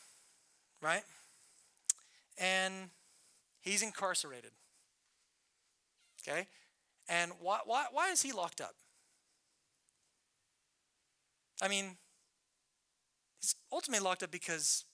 right? 0.81 1.03
And 2.39 2.89
he's 3.61 3.83
incarcerated. 3.83 4.49
Okay? 6.27 6.47
And 7.07 7.33
why, 7.39 7.59
why, 7.65 7.85
why 7.91 8.09
is 8.09 8.23
he 8.23 8.31
locked 8.31 8.61
up? 8.61 8.73
I 11.61 11.67
mean, 11.67 11.97
he's 13.39 13.53
ultimately 13.71 14.03
locked 14.03 14.23
up 14.23 14.31
because 14.31 14.85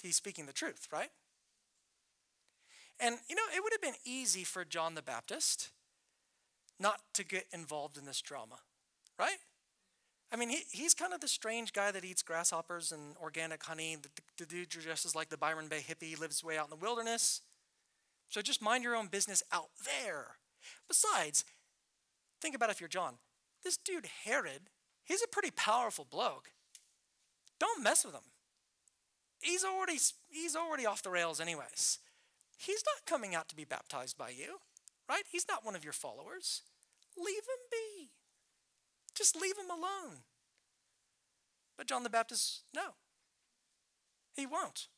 he's 0.00 0.14
speaking 0.14 0.46
the 0.46 0.52
truth, 0.52 0.86
right? 0.92 1.10
And, 3.00 3.16
you 3.28 3.34
know, 3.34 3.42
it 3.56 3.60
would 3.60 3.72
have 3.72 3.82
been 3.82 4.00
easy 4.04 4.44
for 4.44 4.64
John 4.64 4.94
the 4.94 5.02
Baptist 5.02 5.70
not 6.80 7.00
to 7.14 7.24
get 7.24 7.46
involved 7.52 7.96
in 7.96 8.06
this 8.06 8.20
drama, 8.20 8.60
right? 9.18 9.38
I 10.30 10.36
mean, 10.36 10.50
he, 10.50 10.62
he's 10.70 10.94
kind 10.94 11.12
of 11.12 11.20
the 11.20 11.28
strange 11.28 11.72
guy 11.72 11.90
that 11.90 12.04
eats 12.04 12.22
grasshoppers 12.22 12.92
and 12.92 13.16
organic 13.22 13.62
honey. 13.62 13.96
The, 13.96 14.08
the, 14.14 14.22
the 14.38 14.46
dude 14.46 14.68
dresses 14.68 15.14
like 15.14 15.30
the 15.30 15.38
Byron 15.38 15.68
Bay 15.68 15.82
hippie, 15.86 16.18
lives 16.18 16.44
way 16.44 16.58
out 16.58 16.66
in 16.66 16.70
the 16.70 16.76
wilderness. 16.76 17.40
So 18.28 18.42
just 18.42 18.60
mind 18.60 18.84
your 18.84 18.94
own 18.94 19.06
business 19.06 19.42
out 19.50 19.70
there. 19.84 20.36
Besides, 20.86 21.44
think 22.42 22.54
about 22.54 22.70
if 22.70 22.80
you're 22.80 22.88
John. 22.88 23.14
This 23.64 23.78
dude, 23.78 24.06
Herod, 24.24 24.70
he's 25.04 25.22
a 25.22 25.28
pretty 25.28 25.50
powerful 25.50 26.06
bloke. 26.08 26.50
Don't 27.58 27.82
mess 27.82 28.04
with 28.04 28.14
him. 28.14 28.20
He's 29.40 29.64
already, 29.64 29.98
he's 30.28 30.56
already 30.56 30.84
off 30.84 31.02
the 31.02 31.10
rails, 31.10 31.40
anyways. 31.40 31.98
He's 32.58 32.82
not 32.86 33.06
coming 33.06 33.34
out 33.34 33.48
to 33.48 33.56
be 33.56 33.64
baptized 33.64 34.18
by 34.18 34.30
you, 34.30 34.58
right? 35.08 35.22
He's 35.30 35.46
not 35.48 35.64
one 35.64 35.76
of 35.76 35.84
your 35.84 35.92
followers. 35.92 36.62
Leave 37.18 37.36
him 37.36 37.62
be. 37.70 38.10
Just 39.14 39.40
leave 39.40 39.56
him 39.56 39.70
alone. 39.70 40.18
But 41.76 41.86
John 41.86 42.02
the 42.02 42.10
Baptist, 42.10 42.62
no. 42.74 42.94
He 44.34 44.46
won't. 44.46 44.88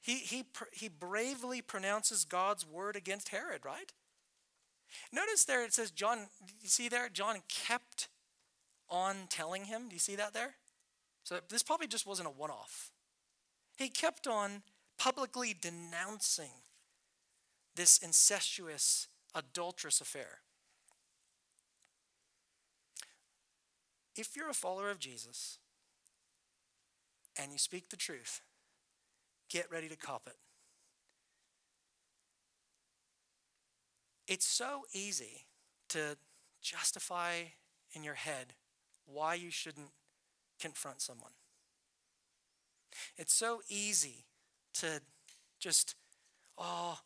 He, 0.00 0.16
he, 0.16 0.44
he 0.72 0.88
bravely 0.88 1.60
pronounces 1.60 2.24
God's 2.24 2.66
word 2.66 2.96
against 2.96 3.28
Herod, 3.28 3.64
right? 3.64 3.92
Notice 5.12 5.44
there 5.44 5.64
it 5.64 5.74
says 5.74 5.90
John, 5.90 6.28
you 6.62 6.68
see 6.68 6.88
there? 6.88 7.08
John 7.08 7.42
kept 7.48 8.08
on 8.88 9.26
telling 9.28 9.64
him. 9.64 9.88
Do 9.88 9.94
you 9.94 10.00
see 10.00 10.16
that 10.16 10.32
there? 10.32 10.54
So 11.24 11.40
this 11.50 11.62
probably 11.62 11.88
just 11.88 12.06
wasn't 12.06 12.28
a 12.28 12.30
one 12.30 12.50
off. 12.50 12.90
He 13.76 13.90
kept 13.90 14.26
on 14.26 14.62
publicly 14.98 15.54
denouncing 15.58 16.62
this 17.76 17.98
incestuous, 17.98 19.08
adulterous 19.34 20.00
affair. 20.00 20.40
If 24.16 24.36
you're 24.36 24.50
a 24.50 24.54
follower 24.54 24.90
of 24.90 24.98
Jesus 24.98 25.58
and 27.40 27.52
you 27.52 27.58
speak 27.58 27.90
the 27.90 27.96
truth, 27.96 28.40
get 29.48 29.70
ready 29.70 29.88
to 29.88 29.96
cop 29.96 30.26
it. 30.26 30.36
It's 34.26 34.46
so 34.46 34.82
easy 34.92 35.46
to 35.90 36.16
justify 36.60 37.34
in 37.92 38.04
your 38.04 38.14
head 38.14 38.54
why 39.06 39.34
you 39.34 39.50
shouldn't 39.50 39.90
confront 40.60 41.00
someone. 41.00 41.32
It's 43.16 43.32
so 43.32 43.62
easy 43.68 44.24
to 44.74 45.00
just, 45.60 45.94
oh, 46.58 46.98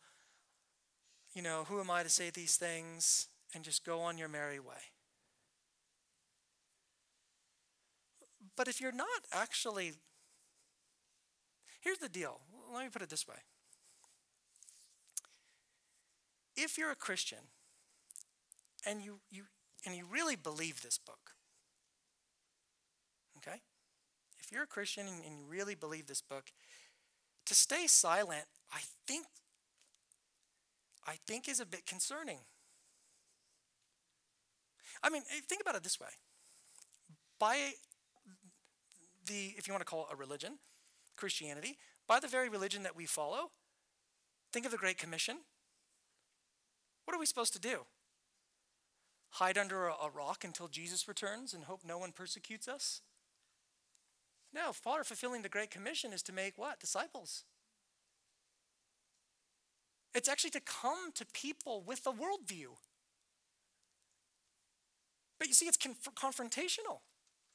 you 1.33 1.41
know, 1.41 1.65
who 1.67 1.79
am 1.79 1.89
I 1.89 2.03
to 2.03 2.09
say 2.09 2.29
these 2.29 2.57
things 2.57 3.27
and 3.53 3.63
just 3.63 3.85
go 3.85 4.01
on 4.01 4.17
your 4.17 4.29
merry 4.29 4.59
way. 4.59 4.91
But 8.55 8.67
if 8.67 8.79
you're 8.79 8.91
not 8.91 9.07
actually, 9.31 9.93
here's 11.81 11.97
the 11.97 12.09
deal. 12.09 12.41
Let 12.73 12.83
me 12.83 12.89
put 12.89 13.01
it 13.01 13.09
this 13.09 13.27
way. 13.27 13.35
If 16.55 16.77
you're 16.77 16.91
a 16.91 16.95
Christian 16.95 17.39
and 18.85 19.01
you, 19.01 19.19
you, 19.31 19.43
and 19.85 19.95
you 19.95 20.05
really 20.09 20.35
believe 20.35 20.81
this 20.81 20.99
book, 20.99 21.31
okay? 23.37 23.57
If 24.39 24.51
you're 24.51 24.63
a 24.63 24.67
Christian 24.67 25.07
and, 25.07 25.23
and 25.25 25.39
you 25.39 25.45
really 25.49 25.73
believe 25.73 26.05
this 26.05 26.21
book, 26.21 26.51
to 27.45 27.55
stay 27.55 27.87
silent, 27.87 28.45
I 28.71 28.81
think, 29.07 29.25
I 31.05 31.17
think 31.27 31.47
is 31.47 31.59
a 31.59 31.65
bit 31.65 31.85
concerning. 31.85 32.39
I 35.01 35.09
mean, 35.09 35.23
eh, 35.31 35.41
think 35.47 35.61
about 35.61 35.75
it 35.75 35.83
this 35.83 35.99
way. 35.99 36.07
By 37.39 37.73
the, 39.25 39.53
if 39.57 39.67
you 39.67 39.73
want 39.73 39.81
to 39.81 39.89
call 39.89 40.07
it 40.09 40.13
a 40.13 40.15
religion, 40.15 40.59
Christianity, 41.15 41.77
by 42.07 42.19
the 42.19 42.27
very 42.27 42.49
religion 42.49 42.83
that 42.83 42.95
we 42.95 43.05
follow, 43.05 43.51
think 44.51 44.65
of 44.65 44.71
the 44.71 44.77
Great 44.77 44.97
Commission. 44.97 45.37
What 47.05 47.15
are 47.15 47.19
we 47.19 47.25
supposed 47.25 47.53
to 47.53 47.59
do? 47.59 47.85
Hide 49.31 49.57
under 49.57 49.87
a, 49.87 49.93
a 49.93 50.09
rock 50.09 50.43
until 50.43 50.67
Jesus 50.67 51.07
returns 51.07 51.53
and 51.53 51.65
hope 51.65 51.81
no 51.83 51.97
one 51.97 52.11
persecutes 52.11 52.67
us? 52.67 53.01
No, 54.53 54.71
part 54.83 55.01
of 55.01 55.07
fulfilling 55.07 55.41
the 55.41 55.49
Great 55.49 55.71
Commission 55.71 56.13
is 56.13 56.21
to 56.23 56.33
make 56.33 56.57
what? 56.57 56.79
Disciples. 56.79 57.43
It's 60.13 60.29
actually 60.29 60.51
to 60.51 60.59
come 60.59 61.11
to 61.15 61.25
people 61.33 61.81
with 61.85 62.05
a 62.05 62.11
worldview. 62.11 62.75
But 65.39 65.47
you 65.47 65.53
see, 65.53 65.65
it's 65.65 65.77
conf- 65.77 66.15
confrontational. 66.15 66.99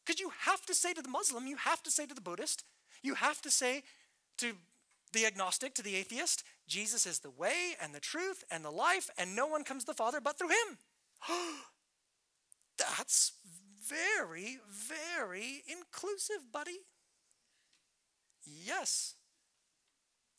Because 0.04 0.20
you 0.20 0.30
have 0.40 0.64
to 0.66 0.74
say 0.74 0.92
to 0.94 1.02
the 1.02 1.08
Muslim, 1.08 1.46
you 1.46 1.56
have 1.56 1.82
to 1.84 1.90
say 1.90 2.06
to 2.06 2.14
the 2.14 2.20
Buddhist, 2.20 2.64
you 3.02 3.14
have 3.14 3.40
to 3.42 3.50
say 3.50 3.82
to 4.38 4.54
the 5.12 5.26
agnostic, 5.26 5.74
to 5.74 5.82
the 5.82 5.96
atheist, 5.96 6.42
Jesus 6.66 7.06
is 7.06 7.20
the 7.20 7.30
way 7.30 7.76
and 7.80 7.94
the 7.94 8.00
truth 8.00 8.44
and 8.50 8.64
the 8.64 8.70
life, 8.70 9.08
and 9.18 9.34
no 9.34 9.46
one 9.46 9.64
comes 9.64 9.84
to 9.84 9.92
the 9.92 9.94
Father 9.94 10.20
but 10.20 10.38
through 10.38 10.48
him. 10.48 10.78
That's 12.78 13.32
very, 13.86 14.58
very 14.70 15.62
inclusive, 15.66 16.52
buddy. 16.52 16.80
Yes. 18.44 19.14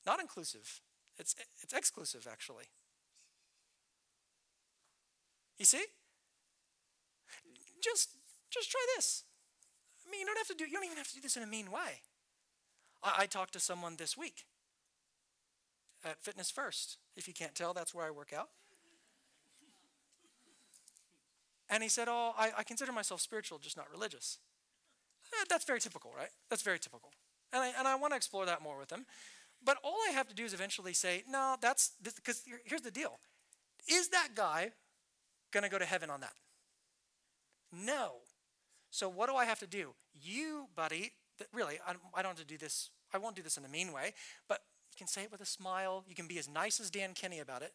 Not 0.06 0.20
inclusive. 0.20 0.82
It's, 1.20 1.36
it's 1.62 1.74
exclusive, 1.74 2.28
actually. 2.32 2.66
You 5.58 5.66
see? 5.66 5.84
Just, 7.84 8.16
just 8.50 8.72
try 8.72 8.86
this. 8.96 9.24
I 10.08 10.12
mean, 10.12 10.22
you 10.22 10.26
don't 10.26 10.38
have 10.38 10.48
to 10.48 10.56
do. 10.56 10.66
You 10.66 10.74
don't 10.74 10.86
even 10.86 10.98
have 10.98 11.10
to 11.10 11.16
do 11.16 11.22
this 11.22 11.38
in 11.38 11.44
a 11.44 11.48
mean 11.48 11.70
way. 11.70 12.02
I, 13.04 13.14
I 13.20 13.26
talked 13.26 13.54
to 13.54 13.60
someone 13.60 13.96
this 13.98 14.18
week 14.18 14.46
at 16.04 16.22
Fitness 16.22 16.50
First. 16.50 16.98
If 17.16 17.28
you 17.28 17.34
can't 17.34 17.54
tell, 17.54 17.74
that's 17.74 17.94
where 17.94 18.06
I 18.06 18.12
work 18.12 18.34
out. 18.34 18.50
And 21.70 21.84
he 21.84 21.90
said, 21.90 22.08
Oh, 22.10 22.34
I, 22.38 22.52
I 22.58 22.64
consider 22.64 22.92
myself 22.92 23.22
spiritual, 23.22 23.60
just 23.60 23.78
not 23.78 23.92
religious. 23.92 24.40
Eh, 25.34 25.46
that's 25.48 25.66
very 25.66 25.80
typical, 25.80 26.12
right? 26.18 26.30
That's 26.50 26.64
very 26.64 26.80
typical. 26.80 27.12
And 27.54 27.62
I, 27.62 27.72
and 27.78 27.88
I 27.88 27.96
want 27.96 28.14
to 28.14 28.18
explore 28.18 28.46
that 28.46 28.62
more 28.62 28.78
with 28.78 28.92
him. 28.92 29.06
But 29.64 29.78
all 29.84 29.98
I 30.08 30.12
have 30.12 30.28
to 30.28 30.36
do 30.36 30.46
is 30.46 30.54
eventually 30.54 30.94
say, 30.94 31.24
No, 31.30 31.56
that's 31.62 31.92
because 32.04 32.44
here's 32.66 32.82
the 32.82 32.92
deal. 32.92 33.20
Is 33.90 34.10
that 34.10 34.30
guy 34.36 34.72
going 35.52 35.64
to 35.64 35.70
go 35.70 35.80
to 35.80 35.86
heaven 35.86 36.10
on 36.10 36.22
that? 36.22 36.34
No. 37.72 38.18
So 38.92 39.10
what 39.10 39.30
do 39.30 39.36
I 39.36 39.46
have 39.46 39.60
to 39.60 39.68
do? 39.68 39.94
You, 40.14 40.68
buddy, 40.76 41.12
really, 41.54 41.80
I, 41.86 41.94
I 42.16 42.22
don't 42.22 42.38
have 42.38 42.40
to 42.40 42.46
do 42.46 42.58
this. 42.58 42.90
I 43.14 43.18
won't 43.18 43.36
do 43.36 43.42
this 43.42 43.58
in 43.58 43.66
a 43.66 43.70
mean 43.70 43.92
way, 43.92 44.14
but 44.48 44.60
you 44.92 44.98
can 44.98 45.08
say 45.08 45.24
it 45.24 45.32
with 45.32 45.42
a 45.42 45.46
smile. 45.46 46.04
You 46.08 46.16
can 46.16 46.28
be 46.28 46.40
as 46.40 46.50
nice 46.50 46.80
as 46.80 46.90
Dan 46.90 47.14
Kenny 47.14 47.40
about 47.40 47.62
it, 47.62 47.74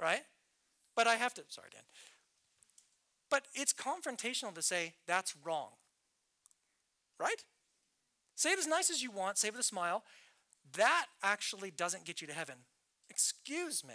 right? 0.00 0.22
But 0.94 1.06
I 1.06 1.16
have 1.16 1.34
to, 1.34 1.42
sorry, 1.48 1.68
Dan. 1.72 1.82
But 3.30 3.46
it's 3.54 3.72
confrontational 3.72 4.54
to 4.54 4.62
say 4.62 4.94
that's 5.06 5.34
wrong, 5.44 5.70
right? 7.18 7.44
Say 8.34 8.50
it 8.50 8.58
as 8.58 8.66
nice 8.66 8.90
as 8.90 9.02
you 9.02 9.10
want, 9.10 9.38
say 9.38 9.48
it 9.48 9.52
with 9.52 9.60
a 9.60 9.64
smile. 9.64 10.02
That 10.76 11.06
actually 11.22 11.70
doesn't 11.70 12.04
get 12.04 12.20
you 12.20 12.26
to 12.26 12.32
heaven. 12.32 12.56
Excuse 13.08 13.84
me. 13.84 13.94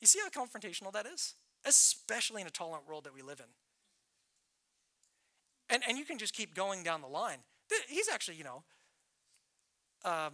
You 0.00 0.06
see 0.06 0.18
how 0.20 0.28
confrontational 0.28 0.92
that 0.92 1.06
is? 1.06 1.34
Especially 1.64 2.42
in 2.42 2.48
a 2.48 2.50
tolerant 2.50 2.88
world 2.88 3.04
that 3.04 3.14
we 3.14 3.22
live 3.22 3.40
in. 3.40 3.46
And, 5.70 5.82
and 5.88 5.96
you 5.96 6.04
can 6.04 6.18
just 6.18 6.34
keep 6.34 6.54
going 6.54 6.82
down 6.82 7.00
the 7.00 7.08
line. 7.08 7.38
He's 7.88 8.08
actually, 8.08 8.36
you 8.36 8.44
know, 8.44 8.62
um, 10.04 10.32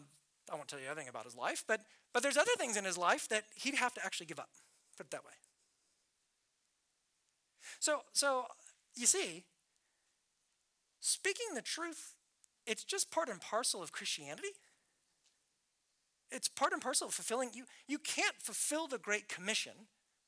I 0.51 0.57
won't 0.57 0.67
tell 0.69 0.81
you 0.81 0.87
everything 0.87 1.09
about 1.09 1.25
his 1.25 1.37
life, 1.37 1.63
but, 1.69 1.83
but 2.13 2.23
there's 2.23 2.37
other 2.37 2.51
things 2.57 2.77
in 2.77 2.85
his 2.85 2.99
life 2.99 3.29
that 3.29 3.45
he'd 3.55 3.75
have 3.75 3.95
to 3.95 4.05
actually 4.05 4.27
give 4.27 4.41
up. 4.41 4.49
Put 4.97 5.07
it 5.07 5.11
that 5.11 5.25
way. 5.25 5.33
So, 7.79 8.01
so 8.13 8.47
you 8.97 9.07
see, 9.07 9.45
speaking 11.01 11.49
the 11.55 11.63
truth, 11.63 12.15
it's 12.67 12.83
just 12.83 13.11
part 13.11 13.29
and 13.29 13.41
parcel 13.41 13.83
of 13.83 13.93
Christianity. 13.93 14.49
It's 16.31 16.49
part 16.49 16.73
and 16.73 16.83
parcel 16.83 17.09
of 17.09 17.15
fulfilling. 17.15 17.51
You, 17.55 17.65
you 17.87 17.99
can't 17.99 18.37
fulfill 18.39 18.87
the 18.87 18.99
Great 18.99 19.29
Commission, 19.29 19.73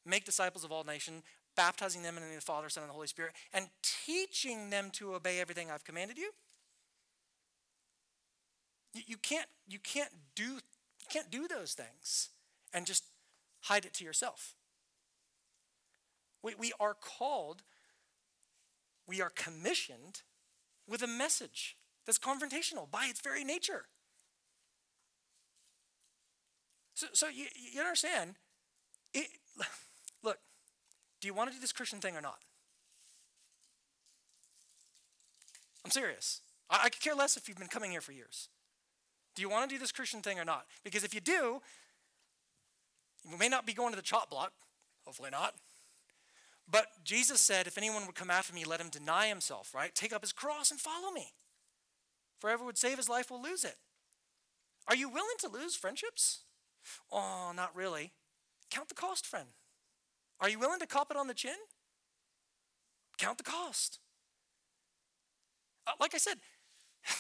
make 0.06 0.24
disciples 0.24 0.64
of 0.64 0.72
all 0.72 0.84
nations, 0.84 1.22
baptizing 1.56 2.02
them 2.02 2.16
in 2.16 2.22
the 2.22 2.28
name 2.28 2.36
of 2.36 2.42
the 2.42 2.46
Father, 2.46 2.68
Son, 2.68 2.82
and 2.82 2.90
the 2.90 2.94
Holy 2.94 3.06
Spirit, 3.06 3.32
and 3.52 3.68
teaching 3.82 4.70
them 4.70 4.90
to 4.92 5.14
obey 5.14 5.40
everything 5.40 5.70
I've 5.70 5.84
commanded 5.84 6.16
you. 6.16 6.30
You, 8.94 9.02
you 9.06 9.16
can't, 9.18 9.46
you 9.68 9.78
can't 9.78 10.10
do 10.34 10.58
you 11.00 11.06
can't 11.08 11.30
do 11.30 11.48
those 11.48 11.74
things 11.74 12.30
and 12.72 12.86
just 12.86 13.04
hide 13.62 13.84
it 13.84 13.94
to 13.94 14.04
yourself. 14.04 14.54
We, 16.42 16.54
we 16.54 16.72
are 16.80 16.94
called, 16.94 17.62
we 19.06 19.20
are 19.20 19.30
commissioned 19.30 20.22
with 20.88 21.02
a 21.02 21.06
message 21.06 21.76
that's 22.06 22.18
confrontational 22.18 22.90
by 22.90 23.06
its 23.06 23.20
very 23.20 23.44
nature. 23.44 23.86
So, 27.00 27.06
so 27.14 27.28
you, 27.28 27.46
you 27.72 27.80
understand, 27.80 28.34
it, 29.14 29.26
look, 30.22 30.36
do 31.22 31.28
you 31.28 31.32
want 31.32 31.48
to 31.48 31.54
do 31.54 31.58
this 31.58 31.72
Christian 31.72 31.98
thing 31.98 32.14
or 32.14 32.20
not? 32.20 32.36
I'm 35.82 35.90
serious. 35.90 36.42
I, 36.68 36.80
I 36.84 36.88
could 36.90 37.00
care 37.00 37.14
less 37.14 37.38
if 37.38 37.48
you've 37.48 37.56
been 37.56 37.68
coming 37.68 37.90
here 37.90 38.02
for 38.02 38.12
years. 38.12 38.50
Do 39.34 39.40
you 39.40 39.48
want 39.48 39.66
to 39.66 39.74
do 39.74 39.80
this 39.80 39.92
Christian 39.92 40.20
thing 40.20 40.38
or 40.38 40.44
not? 40.44 40.66
Because 40.84 41.02
if 41.02 41.14
you 41.14 41.22
do, 41.22 41.62
you 43.26 43.38
may 43.38 43.48
not 43.48 43.64
be 43.64 43.72
going 43.72 43.92
to 43.92 43.96
the 43.96 44.02
chop 44.02 44.28
block, 44.28 44.52
hopefully 45.06 45.30
not. 45.30 45.54
But 46.70 46.84
Jesus 47.02 47.40
said, 47.40 47.66
if 47.66 47.78
anyone 47.78 48.04
would 48.04 48.14
come 48.14 48.30
after 48.30 48.52
me, 48.52 48.66
let 48.66 48.78
him 48.78 48.90
deny 48.90 49.28
himself, 49.28 49.74
right? 49.74 49.94
Take 49.94 50.12
up 50.12 50.20
his 50.20 50.34
cross 50.34 50.70
and 50.70 50.78
follow 50.78 51.10
me. 51.12 51.32
For 52.40 52.48
whoever 52.48 52.66
would 52.66 52.76
save 52.76 52.98
his 52.98 53.08
life 53.08 53.30
will 53.30 53.42
lose 53.42 53.64
it. 53.64 53.76
Are 54.86 54.94
you 54.94 55.08
willing 55.08 55.38
to 55.38 55.48
lose 55.48 55.74
friendships? 55.76 56.40
Oh, 57.10 57.52
not 57.54 57.74
really. 57.74 58.12
Count 58.70 58.88
the 58.88 58.94
cost, 58.94 59.26
friend. 59.26 59.48
Are 60.40 60.48
you 60.48 60.58
willing 60.58 60.80
to 60.80 60.86
cop 60.86 61.10
it 61.10 61.16
on 61.16 61.26
the 61.26 61.34
chin? 61.34 61.56
Count 63.18 63.38
the 63.38 63.44
cost. 63.44 63.98
Uh, 65.86 65.92
like 66.00 66.14
I 66.14 66.18
said, 66.18 66.38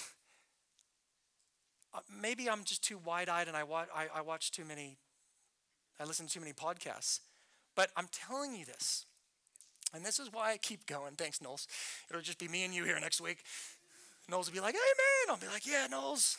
uh, 1.94 2.00
maybe 2.20 2.48
I'm 2.48 2.64
just 2.64 2.82
too 2.82 2.98
wide 2.98 3.28
eyed 3.28 3.48
and 3.48 3.56
I, 3.56 3.64
wa- 3.64 3.86
I, 3.94 4.06
I 4.14 4.20
watch 4.22 4.50
too 4.50 4.64
many, 4.64 4.96
I 5.98 6.04
listen 6.04 6.26
to 6.26 6.32
too 6.32 6.40
many 6.40 6.52
podcasts. 6.52 7.20
But 7.76 7.90
I'm 7.96 8.08
telling 8.10 8.54
you 8.54 8.64
this. 8.64 9.06
And 9.94 10.04
this 10.04 10.18
is 10.20 10.32
why 10.32 10.52
I 10.52 10.56
keep 10.56 10.86
going. 10.86 11.14
Thanks, 11.16 11.42
Knowles. 11.42 11.66
It'll 12.08 12.22
just 12.22 12.38
be 12.38 12.48
me 12.48 12.64
and 12.64 12.72
you 12.74 12.84
here 12.84 12.98
next 13.00 13.20
week. 13.20 13.38
Knowles 14.28 14.46
will 14.46 14.54
be 14.54 14.60
like, 14.60 14.74
hey, 14.74 14.78
man. 14.78 15.34
I'll 15.34 15.40
be 15.40 15.52
like, 15.52 15.66
yeah, 15.66 15.86
Knowles. 15.90 16.38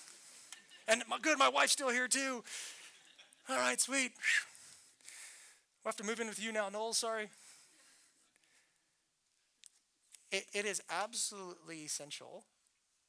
And 0.88 1.04
my, 1.10 1.18
good, 1.22 1.38
my 1.38 1.50
wife's 1.50 1.74
still 1.74 1.90
here 1.90 2.08
too. 2.08 2.44
All 3.50 3.58
right, 3.58 3.80
sweet. 3.80 4.14
We'll 5.84 5.90
have 5.90 5.96
to 5.98 6.04
move 6.04 6.20
in 6.20 6.28
with 6.28 6.42
you 6.42 6.52
now, 6.52 6.70
Noel. 6.70 6.94
Sorry. 6.94 7.30
It, 10.32 10.46
it 10.54 10.66
is 10.66 10.82
absolutely 10.90 11.80
essential. 11.84 12.46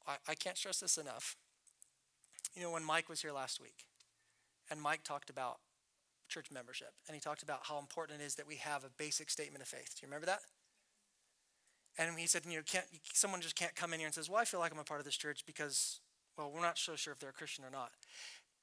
I, 0.07 0.15
I 0.27 0.35
can't 0.35 0.57
stress 0.57 0.79
this 0.79 0.97
enough. 0.97 1.35
You 2.55 2.61
know, 2.61 2.71
when 2.71 2.83
Mike 2.83 3.09
was 3.09 3.21
here 3.21 3.31
last 3.31 3.61
week, 3.61 3.85
and 4.69 4.81
Mike 4.81 5.03
talked 5.03 5.29
about 5.29 5.59
church 6.27 6.51
membership, 6.51 6.93
and 7.07 7.15
he 7.15 7.21
talked 7.21 7.43
about 7.43 7.61
how 7.63 7.79
important 7.79 8.21
it 8.21 8.25
is 8.25 8.35
that 8.35 8.47
we 8.47 8.55
have 8.55 8.83
a 8.83 8.89
basic 8.97 9.29
statement 9.29 9.61
of 9.61 9.67
faith. 9.67 9.95
Do 9.95 10.05
you 10.05 10.07
remember 10.07 10.25
that? 10.25 10.41
And 11.97 12.17
he 12.17 12.25
said, 12.25 12.43
you 12.47 12.57
know, 12.57 12.63
can't 12.65 12.85
someone 13.13 13.41
just 13.41 13.55
can't 13.55 13.75
come 13.75 13.93
in 13.93 13.99
here 13.99 14.07
and 14.07 14.15
says, 14.15 14.29
"Well, 14.29 14.39
I 14.39 14.45
feel 14.45 14.59
like 14.59 14.71
I'm 14.71 14.79
a 14.79 14.83
part 14.83 14.99
of 14.99 15.05
this 15.05 15.15
church 15.15 15.45
because, 15.45 15.99
well, 16.37 16.51
we're 16.51 16.61
not 16.61 16.79
so 16.79 16.95
sure 16.95 17.13
if 17.13 17.19
they're 17.19 17.29
a 17.29 17.33
Christian 17.33 17.63
or 17.63 17.69
not." 17.69 17.91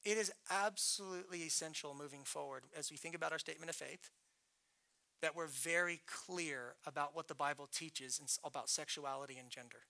It 0.05 0.17
is 0.17 0.33
absolutely 0.51 1.43
essential 1.43 1.95
moving 1.95 2.25
forward 2.25 2.65
as 2.77 2.91
we 2.91 2.97
think 2.97 3.15
about 3.15 3.33
our 3.33 3.39
statement 3.39 3.71
of 3.71 3.77
faith 3.77 4.11
that 5.21 5.37
we're 5.37 5.47
very 5.47 6.01
clear 6.07 6.75
about 6.87 7.15
what 7.15 7.29
the 7.29 7.35
Bible 7.35 7.69
teaches 7.71 8.39
about 8.43 8.71
sexuality 8.71 9.37
and 9.39 9.51
gender. 9.51 9.83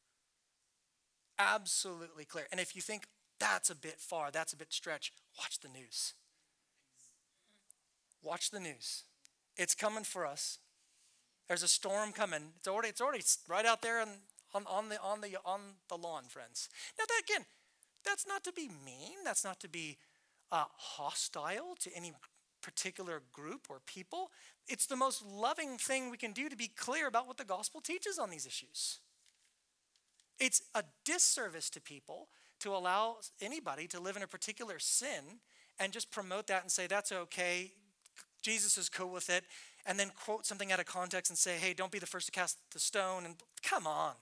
Absolutely 1.38 2.24
clear. 2.24 2.46
And 2.50 2.60
if 2.60 2.74
you 2.74 2.82
think 2.82 3.06
that's 3.38 3.70
a 3.70 3.76
bit 3.76 4.00
far, 4.00 4.30
that's 4.30 4.52
a 4.52 4.56
bit 4.56 4.72
stretch, 4.72 5.12
watch 5.38 5.60
the 5.60 5.68
news. 5.68 6.14
Watch 8.22 8.50
the 8.50 8.60
news. 8.60 9.04
It's 9.56 9.74
coming 9.74 10.04
for 10.04 10.26
us. 10.26 10.58
There's 11.48 11.62
a 11.62 11.68
storm 11.68 12.12
coming. 12.12 12.52
It's 12.58 12.68
already, 12.68 12.88
it's 12.88 13.00
already 13.00 13.22
right 13.48 13.64
out 13.64 13.82
there 13.82 14.00
on, 14.00 14.08
on, 14.54 14.64
on, 14.66 14.88
the, 14.88 15.00
on, 15.00 15.20
the, 15.20 15.36
on 15.44 15.60
the 15.88 15.96
lawn, 15.96 16.24
friends. 16.28 16.68
Now, 16.98 17.04
that, 17.08 17.22
again, 17.24 17.46
that's 18.04 18.26
not 18.26 18.44
to 18.44 18.52
be 18.52 18.68
mean. 18.84 19.18
That's 19.24 19.44
not 19.44 19.60
to 19.60 19.68
be 19.68 19.98
uh, 20.52 20.64
hostile 20.76 21.76
to 21.80 21.90
any 21.94 22.12
particular 22.62 23.22
group 23.32 23.66
or 23.68 23.80
people. 23.86 24.30
It's 24.68 24.86
the 24.86 24.96
most 24.96 25.24
loving 25.24 25.78
thing 25.78 26.10
we 26.10 26.16
can 26.16 26.32
do 26.32 26.48
to 26.48 26.56
be 26.56 26.68
clear 26.68 27.06
about 27.06 27.26
what 27.26 27.38
the 27.38 27.44
gospel 27.44 27.80
teaches 27.80 28.18
on 28.18 28.30
these 28.30 28.46
issues. 28.46 28.98
It's 30.38 30.62
a 30.74 30.84
disservice 31.04 31.70
to 31.70 31.80
people 31.80 32.28
to 32.60 32.74
allow 32.74 33.16
anybody 33.40 33.86
to 33.88 34.00
live 34.00 34.16
in 34.16 34.22
a 34.22 34.26
particular 34.26 34.78
sin 34.78 35.40
and 35.78 35.92
just 35.92 36.10
promote 36.10 36.46
that 36.48 36.62
and 36.62 36.70
say, 36.70 36.86
that's 36.86 37.12
okay, 37.12 37.72
Jesus 38.42 38.78
is 38.78 38.88
cool 38.88 39.10
with 39.10 39.30
it, 39.30 39.44
and 39.86 39.98
then 39.98 40.10
quote 40.14 40.46
something 40.46 40.72
out 40.72 40.80
of 40.80 40.86
context 40.86 41.30
and 41.30 41.38
say, 41.38 41.56
hey, 41.56 41.74
don't 41.74 41.92
be 41.92 41.98
the 41.98 42.06
first 42.06 42.26
to 42.26 42.32
cast 42.32 42.58
the 42.72 42.78
stone. 42.78 43.24
And 43.24 43.36
come 43.62 43.86
on. 43.86 44.12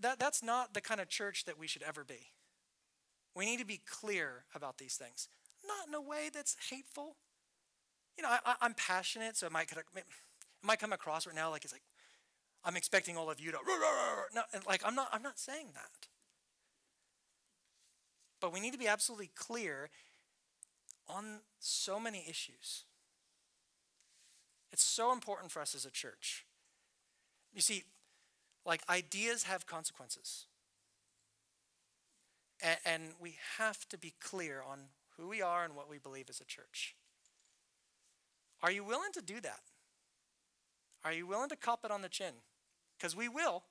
That, 0.00 0.18
that's 0.18 0.42
not 0.42 0.74
the 0.74 0.80
kind 0.80 1.00
of 1.00 1.08
church 1.08 1.44
that 1.44 1.58
we 1.58 1.66
should 1.66 1.82
ever 1.82 2.04
be. 2.04 2.30
We 3.34 3.46
need 3.46 3.58
to 3.58 3.66
be 3.66 3.80
clear 3.84 4.44
about 4.54 4.78
these 4.78 4.96
things, 4.96 5.28
not 5.66 5.88
in 5.88 5.94
a 5.94 6.00
way 6.00 6.30
that's 6.32 6.56
hateful. 6.70 7.16
You 8.16 8.22
know, 8.22 8.30
I, 8.30 8.54
am 8.62 8.74
passionate, 8.74 9.36
so 9.36 9.46
it 9.46 9.52
might, 9.52 9.72
it 9.72 10.04
might 10.62 10.78
come 10.78 10.92
across 10.92 11.26
right 11.26 11.34
now 11.34 11.50
like 11.50 11.64
it's 11.64 11.72
like, 11.72 11.82
I'm 12.64 12.76
expecting 12.76 13.16
all 13.16 13.30
of 13.30 13.40
you 13.40 13.50
to, 13.50 13.58
no, 14.34 14.42
like 14.66 14.82
I'm 14.86 14.94
not, 14.94 15.08
I'm 15.12 15.22
not 15.22 15.38
saying 15.38 15.68
that. 15.74 16.08
But 18.40 18.52
we 18.52 18.60
need 18.60 18.72
to 18.72 18.78
be 18.78 18.88
absolutely 18.88 19.30
clear 19.34 19.90
on 21.08 21.40
so 21.58 21.98
many 21.98 22.24
issues. 22.28 22.84
It's 24.72 24.84
so 24.84 25.12
important 25.12 25.50
for 25.52 25.60
us 25.60 25.74
as 25.74 25.84
a 25.84 25.90
church. 25.90 26.46
You 27.52 27.60
see, 27.60 27.84
like 28.64 28.82
ideas 28.88 29.44
have 29.44 29.66
consequences. 29.66 30.46
And, 32.62 32.78
and 32.84 33.02
we 33.20 33.36
have 33.58 33.88
to 33.88 33.98
be 33.98 34.14
clear 34.20 34.62
on 34.66 34.80
who 35.16 35.28
we 35.28 35.42
are 35.42 35.64
and 35.64 35.74
what 35.74 35.88
we 35.88 35.98
believe 35.98 36.28
as 36.28 36.40
a 36.40 36.44
church. 36.44 36.94
Are 38.62 38.70
you 38.70 38.84
willing 38.84 39.12
to 39.12 39.22
do 39.22 39.40
that? 39.40 39.60
Are 41.04 41.12
you 41.12 41.26
willing 41.26 41.50
to 41.50 41.56
cop 41.56 41.84
it 41.84 41.90
on 41.90 42.00
the 42.00 42.08
chin? 42.08 42.32
Because 42.96 43.14
we 43.14 43.28
will. 43.28 43.62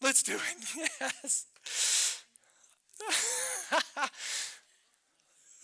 Let's 0.00 0.22
do 0.22 0.34
it. 0.34 0.88
Yes. 1.00 1.46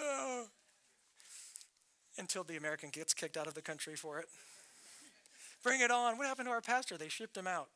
oh. 0.01 0.45
Until 2.19 2.43
the 2.43 2.57
American 2.57 2.91
gets 2.91 3.15
kicked 3.15 3.37
out 3.37 3.47
of 3.47 3.55
the 3.55 3.63
country 3.63 3.95
for 3.95 4.19
it. 4.19 4.27
Bring 5.63 5.81
it 5.81 5.91
on. 5.91 6.19
What 6.19 6.27
happened 6.27 6.47
to 6.49 6.53
our 6.53 6.61
pastor? 6.61 6.97
They 6.99 7.09
shipped 7.09 7.37
him 7.37 7.47
out. 7.47 7.69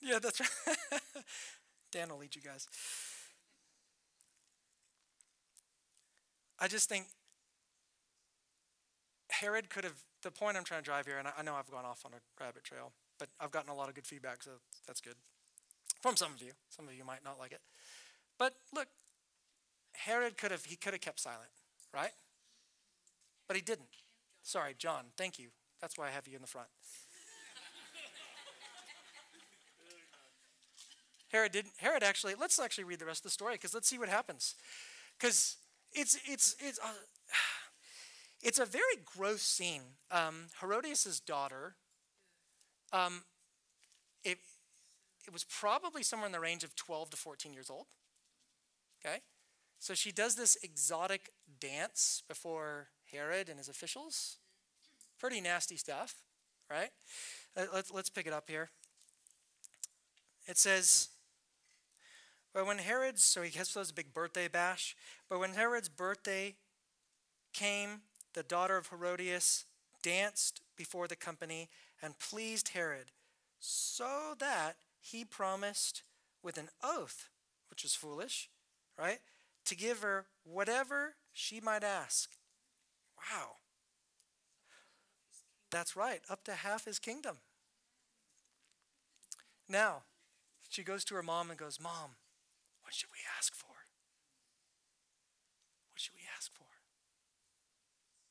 Yeah, 0.00 0.18
that's 0.18 0.40
right. 0.40 1.00
Dan 1.92 2.08
will 2.10 2.18
lead 2.18 2.34
you 2.34 2.42
guys. 2.42 2.68
I 6.58 6.68
just 6.68 6.88
think 6.88 7.06
Herod 9.30 9.70
could 9.70 9.84
have, 9.84 9.94
the 10.22 10.30
point 10.30 10.56
I'm 10.56 10.64
trying 10.64 10.80
to 10.80 10.84
drive 10.84 11.06
here, 11.06 11.18
and 11.18 11.28
I 11.36 11.42
know 11.42 11.54
I've 11.54 11.70
gone 11.70 11.84
off 11.84 12.04
on 12.04 12.12
a 12.12 12.42
rabbit 12.42 12.64
trail, 12.64 12.92
but 13.18 13.28
I've 13.40 13.50
gotten 13.50 13.70
a 13.70 13.74
lot 13.74 13.88
of 13.88 13.94
good 13.94 14.06
feedback, 14.06 14.42
so 14.42 14.52
that's 14.86 15.00
good. 15.00 15.14
From 16.02 16.16
some 16.16 16.32
of 16.32 16.42
you. 16.42 16.52
Some 16.68 16.88
of 16.88 16.94
you 16.94 17.04
might 17.04 17.24
not 17.24 17.38
like 17.38 17.52
it. 17.52 17.60
But 18.38 18.54
look, 18.74 18.88
Herod 19.92 20.36
could 20.36 20.50
have, 20.50 20.64
he 20.64 20.76
could 20.76 20.92
have 20.92 21.00
kept 21.00 21.20
silent, 21.20 21.50
right? 21.94 22.12
But 23.46 23.56
he 23.56 23.62
didn't. 23.62 23.88
Sorry, 24.42 24.74
John, 24.76 25.06
thank 25.16 25.38
you. 25.38 25.48
That's 25.80 25.98
why 25.98 26.08
I 26.08 26.10
have 26.10 26.28
you 26.28 26.36
in 26.36 26.42
the 26.42 26.48
front. 26.48 26.68
Herod 31.30 31.52
didn't. 31.52 31.74
Herod 31.78 32.02
actually. 32.02 32.34
Let's 32.38 32.58
actually 32.58 32.84
read 32.84 32.98
the 32.98 33.06
rest 33.06 33.20
of 33.20 33.24
the 33.24 33.30
story 33.30 33.54
because 33.54 33.74
let's 33.74 33.88
see 33.88 33.98
what 33.98 34.08
happens. 34.08 34.54
Because 35.18 35.56
it's 35.92 36.18
it's 36.26 36.56
it's 36.58 36.78
a, 36.78 36.90
it's 38.42 38.58
a 38.58 38.64
very 38.64 38.96
gross 39.04 39.42
scene. 39.42 39.82
Um, 40.10 40.46
Herodias's 40.60 41.20
daughter. 41.20 41.76
Um, 42.92 43.22
it 44.24 44.38
it 45.26 45.32
was 45.32 45.44
probably 45.44 46.02
somewhere 46.02 46.26
in 46.26 46.32
the 46.32 46.40
range 46.40 46.64
of 46.64 46.74
12 46.74 47.10
to 47.10 47.16
14 47.16 47.52
years 47.52 47.70
old. 47.70 47.86
Okay, 49.04 49.18
so 49.78 49.94
she 49.94 50.10
does 50.10 50.34
this 50.34 50.56
exotic 50.62 51.30
dance 51.60 52.22
before 52.28 52.88
Herod 53.12 53.48
and 53.48 53.58
his 53.58 53.68
officials. 53.68 54.36
Pretty 55.18 55.40
nasty 55.40 55.76
stuff, 55.76 56.16
right? 56.68 56.90
Uh, 57.56 57.66
let's 57.72 57.92
let's 57.92 58.10
pick 58.10 58.26
it 58.26 58.32
up 58.32 58.48
here. 58.48 58.70
It 60.46 60.58
says 60.58 61.10
but 62.52 62.66
when 62.66 62.78
Herod's, 62.78 63.22
so 63.22 63.42
he 63.42 63.56
has 63.56 63.76
a 63.76 63.94
big 63.94 64.12
birthday 64.12 64.48
bash, 64.48 64.96
but 65.28 65.38
when 65.38 65.54
Herod's 65.54 65.88
birthday 65.88 66.56
came, 67.52 68.02
the 68.34 68.42
daughter 68.42 68.76
of 68.76 68.88
Herodias 68.88 69.64
danced 70.02 70.60
before 70.76 71.06
the 71.06 71.16
company 71.16 71.68
and 72.02 72.18
pleased 72.18 72.70
Herod, 72.70 73.12
so 73.58 74.34
that 74.38 74.76
he 75.00 75.24
promised 75.24 76.02
with 76.42 76.56
an 76.58 76.70
oath, 76.82 77.28
which 77.68 77.82
was 77.82 77.94
foolish, 77.94 78.48
right, 78.98 79.20
to 79.66 79.76
give 79.76 80.00
her 80.00 80.26
whatever 80.44 81.14
she 81.32 81.60
might 81.60 81.84
ask. 81.84 82.30
Wow. 83.16 83.56
That's 85.70 85.94
right, 85.94 86.20
up 86.28 86.42
to 86.44 86.52
half 86.52 86.86
his 86.86 86.98
kingdom. 86.98 87.36
Now, 89.68 90.02
she 90.68 90.82
goes 90.82 91.04
to 91.04 91.14
her 91.14 91.22
mom 91.22 91.50
and 91.50 91.58
goes, 91.58 91.78
Mom, 91.80 92.10
what 92.90 92.96
should 92.96 93.10
we 93.12 93.20
ask 93.38 93.54
for? 93.54 93.68
What 95.92 96.00
should 96.00 96.14
we 96.16 96.22
ask 96.36 96.52
for? 96.52 96.66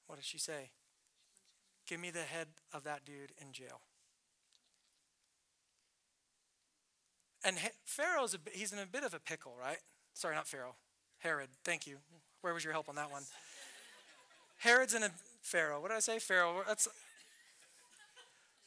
What 0.06 0.18
does 0.18 0.26
she 0.26 0.38
say? 0.38 0.72
Give 1.88 1.98
me 1.98 2.10
the 2.10 2.24
head 2.24 2.48
of 2.74 2.84
that 2.84 3.06
dude 3.06 3.32
in 3.40 3.54
jail. 3.54 3.80
And 7.46 7.58
Pharaoh's, 7.86 8.34
a, 8.34 8.38
he's 8.52 8.74
in 8.74 8.80
a 8.80 8.86
bit 8.86 9.06
of 9.06 9.14
a 9.14 9.20
pickle, 9.22 9.56
right? 9.58 9.78
Sorry, 10.14 10.36
not 10.36 10.46
Pharaoh. 10.46 10.76
Herod. 11.20 11.52
Thank 11.64 11.88
you. 11.88 12.00
Where 12.42 12.54
was 12.54 12.66
your 12.66 12.74
help 12.74 12.90
on 12.90 12.96
that 12.96 13.10
one? 13.10 13.24
Herod's 14.58 14.94
in 14.94 15.04
a 15.04 15.12
Pharaoh. 15.42 15.80
What 15.80 15.88
did 15.88 15.96
I 15.96 16.02
say? 16.02 16.20
Pharaoh. 16.20 16.64
That's 16.68 16.90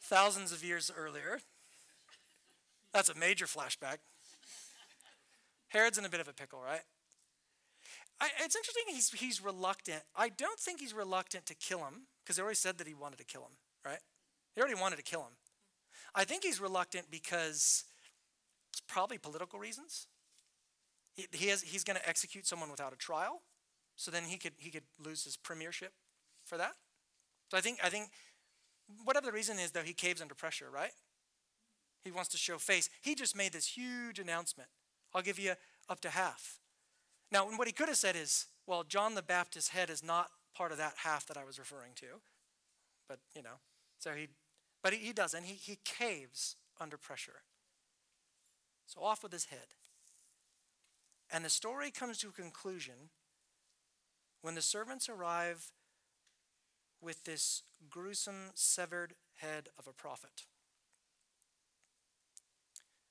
thousands 0.01 0.51
of 0.51 0.63
years 0.63 0.91
earlier. 0.97 1.41
That's 2.93 3.09
a 3.09 3.15
major 3.15 3.45
flashback. 3.45 3.97
Herod's 5.73 5.97
in 5.97 6.05
a 6.05 6.09
bit 6.09 6.19
of 6.19 6.27
a 6.27 6.33
pickle, 6.33 6.61
right? 6.63 6.81
I, 8.21 8.29
it's 8.41 8.55
interesting 8.55 8.83
he's, 8.89 9.09
he's 9.11 9.43
reluctant. 9.43 10.03
I 10.15 10.29
don't 10.29 10.59
think 10.59 10.79
he's 10.79 10.93
reluctant 10.93 11.47
to 11.47 11.55
kill 11.55 11.79
him 11.79 12.03
because 12.23 12.37
he 12.37 12.43
already 12.43 12.55
said 12.55 12.77
that 12.77 12.87
he 12.87 12.93
wanted 12.93 13.17
to 13.17 13.25
kill 13.25 13.41
him, 13.41 13.57
right? 13.83 13.99
He 14.55 14.61
already 14.61 14.79
wanted 14.79 14.97
to 14.97 15.03
kill 15.03 15.21
him. 15.21 15.33
I 16.13 16.25
think 16.25 16.43
he's 16.43 16.61
reluctant 16.61 17.09
because 17.09 17.85
it's 18.71 18.83
probably 18.87 19.17
political 19.17 19.57
reasons. 19.57 20.05
He, 21.15 21.25
he 21.31 21.47
has, 21.47 21.63
he's 21.63 21.83
going 21.83 21.97
to 21.97 22.07
execute 22.07 22.45
someone 22.45 22.69
without 22.69 22.93
a 22.93 22.95
trial, 22.95 23.41
so 23.95 24.11
then 24.11 24.25
he 24.25 24.37
could, 24.37 24.53
he 24.57 24.69
could 24.69 24.83
lose 25.03 25.23
his 25.23 25.37
premiership 25.37 25.93
for 26.45 26.57
that. 26.57 26.73
So 27.49 27.57
I 27.57 27.61
think, 27.61 27.79
I 27.83 27.89
think 27.89 28.09
whatever 29.03 29.25
the 29.25 29.31
reason 29.31 29.57
is, 29.57 29.71
though, 29.71 29.81
he 29.81 29.93
caves 29.93 30.21
under 30.21 30.35
pressure, 30.35 30.69
right? 30.71 30.91
He 32.03 32.11
wants 32.11 32.29
to 32.29 32.37
show 32.37 32.59
face. 32.59 32.89
He 33.01 33.15
just 33.15 33.35
made 33.35 33.53
this 33.53 33.75
huge 33.75 34.19
announcement. 34.19 34.69
I'll 35.13 35.21
give 35.21 35.39
you 35.39 35.53
up 35.89 35.99
to 36.01 36.09
half. 36.09 36.59
Now, 37.31 37.45
what 37.45 37.67
he 37.67 37.73
could 37.73 37.87
have 37.87 37.97
said 37.97 38.15
is, 38.15 38.47
well, 38.67 38.83
John 38.83 39.15
the 39.15 39.21
Baptist's 39.21 39.69
head 39.69 39.89
is 39.89 40.03
not 40.03 40.29
part 40.55 40.71
of 40.71 40.77
that 40.77 40.93
half 41.03 41.25
that 41.27 41.37
I 41.37 41.43
was 41.43 41.59
referring 41.59 41.93
to. 41.95 42.21
But, 43.07 43.19
you 43.35 43.41
know, 43.41 43.59
so 43.99 44.11
he, 44.11 44.29
but 44.81 44.93
he, 44.93 44.99
he 44.99 45.13
doesn't. 45.13 45.43
He, 45.43 45.55
he 45.55 45.77
caves 45.83 46.55
under 46.79 46.97
pressure. 46.97 47.41
So 48.85 49.01
off 49.01 49.23
with 49.23 49.31
his 49.31 49.45
head. 49.45 49.67
And 51.31 51.43
the 51.43 51.49
story 51.49 51.89
comes 51.89 52.19
to 52.19 52.29
a 52.29 52.31
conclusion 52.31 53.09
when 54.41 54.55
the 54.55 54.61
servants 54.61 55.09
arrive 55.09 55.71
with 57.01 57.23
this 57.23 57.63
gruesome 57.89 58.51
severed 58.53 59.15
head 59.37 59.69
of 59.79 59.87
a 59.87 59.93
prophet. 59.93 60.43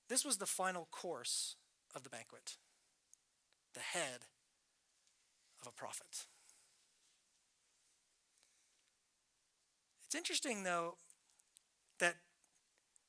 This 0.08 0.24
was 0.24 0.36
the 0.36 0.46
final 0.46 0.88
course 0.90 1.56
of 1.94 2.02
the 2.02 2.10
banquet 2.10 2.56
the 3.74 3.80
head 3.80 4.26
of 5.60 5.66
a 5.66 5.72
prophet. 5.72 6.26
It's 10.04 10.14
interesting, 10.14 10.62
though, 10.62 10.96
that 11.98 12.16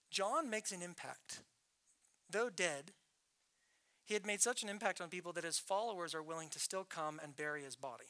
John 0.10 0.50
makes 0.50 0.72
an 0.72 0.82
impact. 0.82 1.42
Though 2.30 2.50
dead, 2.50 2.92
he 4.06 4.14
had 4.14 4.26
made 4.26 4.42
such 4.42 4.64
an 4.64 4.70
impact 4.70 5.02
on 5.02 5.10
people 5.10 5.34
that 5.34 5.44
his 5.44 5.60
followers 5.60 6.16
are 6.16 6.24
willing 6.24 6.50
to 6.50 6.60
still 6.60 6.84
come 6.84 7.20
and 7.22 7.36
bury 7.36 7.64
his 7.64 7.76
body. 7.76 8.06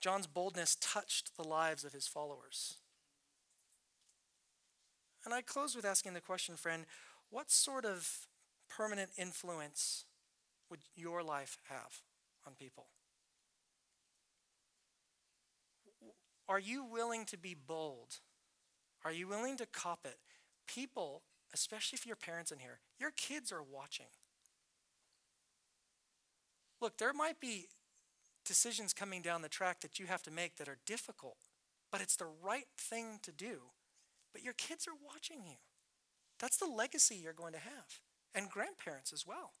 John's 0.00 0.26
boldness 0.26 0.76
touched 0.80 1.36
the 1.36 1.46
lives 1.46 1.84
of 1.84 1.92
his 1.92 2.06
followers. 2.06 2.76
And 5.30 5.36
I 5.36 5.42
close 5.42 5.76
with 5.76 5.84
asking 5.84 6.14
the 6.14 6.20
question, 6.20 6.56
friend 6.56 6.86
what 7.30 7.52
sort 7.52 7.84
of 7.84 8.26
permanent 8.68 9.10
influence 9.16 10.04
would 10.68 10.80
your 10.96 11.22
life 11.22 11.56
have 11.68 12.00
on 12.44 12.54
people? 12.54 12.86
Are 16.48 16.58
you 16.58 16.84
willing 16.84 17.26
to 17.26 17.38
be 17.38 17.54
bold? 17.54 18.16
Are 19.04 19.12
you 19.12 19.28
willing 19.28 19.56
to 19.58 19.66
cop 19.66 20.00
it? 20.04 20.16
People, 20.66 21.22
especially 21.54 21.96
if 21.96 22.04
your 22.04 22.16
parents 22.16 22.50
in 22.50 22.58
here, 22.58 22.80
your 22.98 23.12
kids 23.16 23.52
are 23.52 23.62
watching. 23.62 24.06
Look, 26.80 26.98
there 26.98 27.12
might 27.12 27.38
be 27.38 27.68
decisions 28.44 28.92
coming 28.92 29.22
down 29.22 29.42
the 29.42 29.48
track 29.48 29.78
that 29.82 30.00
you 30.00 30.06
have 30.06 30.24
to 30.24 30.32
make 30.32 30.56
that 30.56 30.68
are 30.68 30.78
difficult, 30.86 31.36
but 31.92 32.00
it's 32.00 32.16
the 32.16 32.26
right 32.42 32.66
thing 32.76 33.20
to 33.22 33.30
do. 33.30 33.70
But 34.32 34.42
your 34.42 34.54
kids 34.54 34.86
are 34.86 35.06
watching 35.06 35.44
you. 35.44 35.56
That's 36.38 36.56
the 36.56 36.66
legacy 36.66 37.16
you're 37.16 37.32
going 37.32 37.52
to 37.52 37.58
have 37.58 38.00
and 38.34 38.48
grandparents 38.48 39.12
as 39.12 39.26
well. 39.26 39.52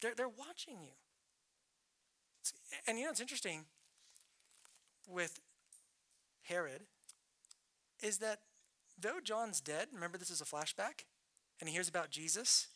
They're, 0.00 0.14
they're 0.14 0.28
watching 0.28 0.80
you. 0.82 0.92
And 2.86 2.98
you 2.98 3.04
know, 3.04 3.10
it's 3.10 3.20
interesting 3.20 3.64
with 5.06 5.40
Herod 6.42 6.82
is 8.02 8.18
that 8.18 8.40
though 8.98 9.20
John's 9.22 9.60
dead, 9.60 9.88
remember 9.92 10.18
this 10.18 10.30
is 10.30 10.40
a 10.40 10.44
flashback, 10.44 11.04
and 11.60 11.68
he 11.68 11.74
hears 11.74 11.88
about 11.88 12.10
Jesus, 12.10 12.68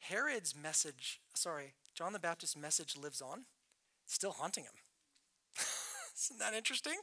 Herod's 0.00 0.56
message, 0.56 1.20
sorry, 1.34 1.74
John 1.94 2.12
the 2.12 2.18
Baptist's 2.18 2.56
message 2.56 2.96
lives 2.96 3.20
on, 3.20 3.44
still 4.06 4.32
haunting 4.32 4.64
him. 4.64 4.72
Isn't 6.16 6.38
that 6.38 6.54
interesting? 6.54 6.96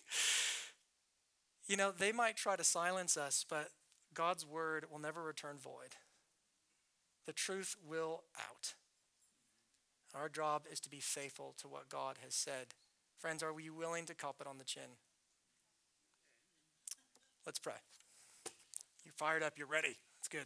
You 1.67 1.75
know, 1.75 1.91
they 1.91 2.11
might 2.11 2.37
try 2.37 2.55
to 2.55 2.63
silence 2.63 3.17
us, 3.17 3.45
but 3.47 3.69
God's 4.13 4.45
word 4.45 4.85
will 4.89 4.99
never 4.99 5.21
return 5.21 5.57
void. 5.57 5.95
The 7.25 7.33
truth 7.33 7.75
will 7.85 8.23
out. 8.39 8.73
Our 10.15 10.29
job 10.29 10.63
is 10.71 10.79
to 10.79 10.89
be 10.89 11.01
faithful 11.01 11.53
to 11.59 11.67
what 11.67 11.89
God 11.89 12.15
has 12.23 12.33
said. 12.33 12.67
Friends, 13.19 13.43
are 13.43 13.53
we 13.53 13.69
willing 13.69 14.05
to 14.05 14.15
cop 14.15 14.37
it 14.39 14.47
on 14.47 14.57
the 14.57 14.63
chin? 14.63 14.97
Let's 17.45 17.59
pray. 17.59 17.73
You're 19.03 19.13
fired 19.17 19.43
up, 19.43 19.53
you're 19.57 19.67
ready. 19.67 19.97
It's 20.19 20.29
good. 20.29 20.45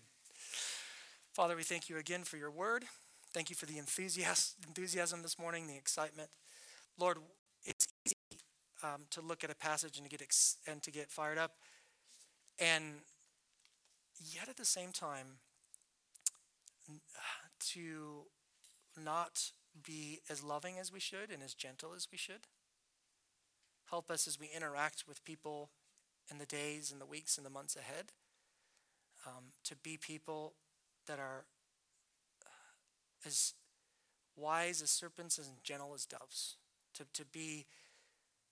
Father, 1.34 1.56
we 1.56 1.64
thank 1.64 1.90
you 1.90 1.98
again 1.98 2.24
for 2.24 2.38
your 2.38 2.52
word. 2.52 2.86
Thank 3.34 3.50
you 3.50 3.56
for 3.56 3.66
the 3.66 3.78
enthusiasm 3.78 5.22
this 5.22 5.40
morning, 5.40 5.68
the 5.68 5.78
excitement. 5.78 6.30
Lord, 7.00 7.20
um, 8.84 9.02
to 9.12 9.22
look 9.22 9.44
at 9.44 9.50
a 9.50 9.56
passage 9.56 9.98
and 9.98 10.06
to 10.06 10.10
get 10.10 10.22
ex- 10.22 10.58
and 10.68 10.82
to 10.84 10.92
get 10.92 11.12
fired 11.12 11.38
up, 11.38 11.54
and 12.60 13.02
yet 14.20 14.50
at 14.50 14.58
the 14.58 14.66
same 14.66 14.92
time, 14.92 15.40
to 17.60 18.24
not 19.02 19.52
be 19.86 20.20
as 20.30 20.44
loving 20.44 20.78
as 20.78 20.92
we 20.92 21.00
should 21.00 21.32
and 21.32 21.42
as 21.42 21.54
gentle 21.54 21.94
as 21.96 22.08
we 22.12 22.18
should. 22.18 22.48
Help 23.90 24.10
us 24.10 24.28
as 24.28 24.40
we 24.40 24.50
interact 24.56 25.06
with 25.08 25.24
people 25.24 25.70
in 26.30 26.38
the 26.38 26.46
days 26.46 26.92
and 26.92 27.02
the 27.02 27.06
weeks 27.06 27.38
and 27.38 27.46
the 27.46 27.50
months 27.50 27.76
ahead 27.76 28.14
um, 29.26 29.54
to 29.64 29.76
be 29.76 29.98
people 29.98 30.54
that 31.08 31.20
are 31.20 31.46
uh, 32.46 33.28
as 33.28 33.54
wise 34.36 34.82
as 34.82 34.90
serpents 34.90 35.38
and 35.38 35.48
gentle 35.64 35.94
as 35.94 36.06
doves, 36.06 36.56
to, 36.94 37.06
to 37.14 37.26
be 37.26 37.66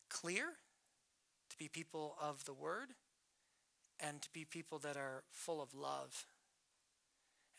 clear, 0.10 0.54
to 1.50 1.58
be 1.58 1.68
people 1.68 2.16
of 2.22 2.46
the 2.46 2.54
word, 2.54 2.90
and 4.00 4.22
to 4.22 4.30
be 4.32 4.46
people 4.46 4.80
that 4.80 4.98
are 4.98 5.24
full 5.32 5.62
of 5.62 5.74
love 5.74 6.26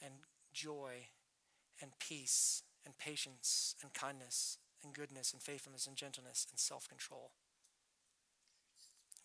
and 0.02 0.14
joy 0.52 1.08
and 1.80 1.92
peace 1.98 2.62
and 2.84 2.96
patience 2.98 3.74
and 3.82 3.92
kindness 3.92 4.58
and 4.82 4.94
goodness 4.94 5.32
and 5.32 5.42
faithfulness 5.42 5.86
and 5.86 5.96
gentleness 5.96 6.46
and 6.50 6.58
self 6.58 6.88
control. 6.88 7.30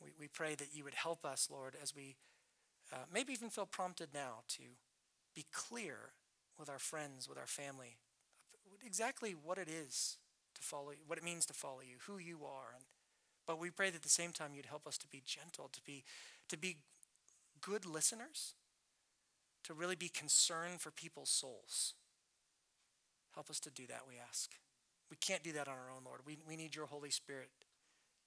We, 0.01 0.11
we 0.19 0.27
pray 0.27 0.55
that 0.55 0.73
you 0.73 0.83
would 0.83 0.95
help 0.95 1.25
us, 1.25 1.47
Lord, 1.49 1.75
as 1.81 1.95
we 1.95 2.17
uh, 2.91 3.05
maybe 3.13 3.33
even 3.33 3.49
feel 3.49 3.65
prompted 3.65 4.09
now 4.13 4.43
to 4.49 4.63
be 5.35 5.45
clear 5.53 6.11
with 6.59 6.69
our 6.69 6.79
friends, 6.79 7.27
with 7.27 7.37
our 7.37 7.47
family, 7.47 7.97
exactly 8.85 9.31
what 9.31 9.57
it 9.57 9.69
is 9.69 10.17
to 10.55 10.61
follow 10.61 10.91
you, 10.91 11.03
what 11.07 11.17
it 11.17 11.23
means 11.23 11.45
to 11.45 11.53
follow 11.53 11.81
you, 11.81 11.97
who 12.07 12.17
you 12.17 12.39
are. 12.45 12.75
And, 12.75 12.83
but 13.47 13.59
we 13.59 13.69
pray 13.69 13.89
that 13.89 13.97
at 13.97 14.01
the 14.03 14.09
same 14.09 14.31
time 14.31 14.51
you'd 14.53 14.65
help 14.65 14.87
us 14.87 14.97
to 14.99 15.07
be 15.07 15.21
gentle, 15.25 15.69
to 15.71 15.81
be, 15.81 16.03
to 16.49 16.57
be 16.57 16.77
good 17.61 17.85
listeners, 17.85 18.53
to 19.63 19.73
really 19.73 19.95
be 19.95 20.09
concerned 20.09 20.81
for 20.81 20.91
people's 20.91 21.29
souls. 21.29 21.93
Help 23.33 23.49
us 23.49 23.59
to 23.59 23.69
do 23.69 23.85
that, 23.87 24.01
we 24.07 24.15
ask. 24.17 24.51
We 25.09 25.17
can't 25.17 25.43
do 25.43 25.51
that 25.53 25.67
on 25.67 25.73
our 25.73 25.91
own, 25.95 26.03
Lord. 26.05 26.21
We, 26.25 26.37
we 26.47 26.55
need 26.55 26.75
your 26.75 26.85
Holy 26.87 27.11
Spirit 27.11 27.49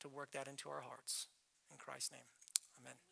to 0.00 0.08
work 0.08 0.32
that 0.32 0.48
into 0.48 0.68
our 0.68 0.82
hearts. 0.82 1.28
In 1.70 1.78
Christ's 1.78 2.12
name, 2.12 2.26
amen. 2.80 3.07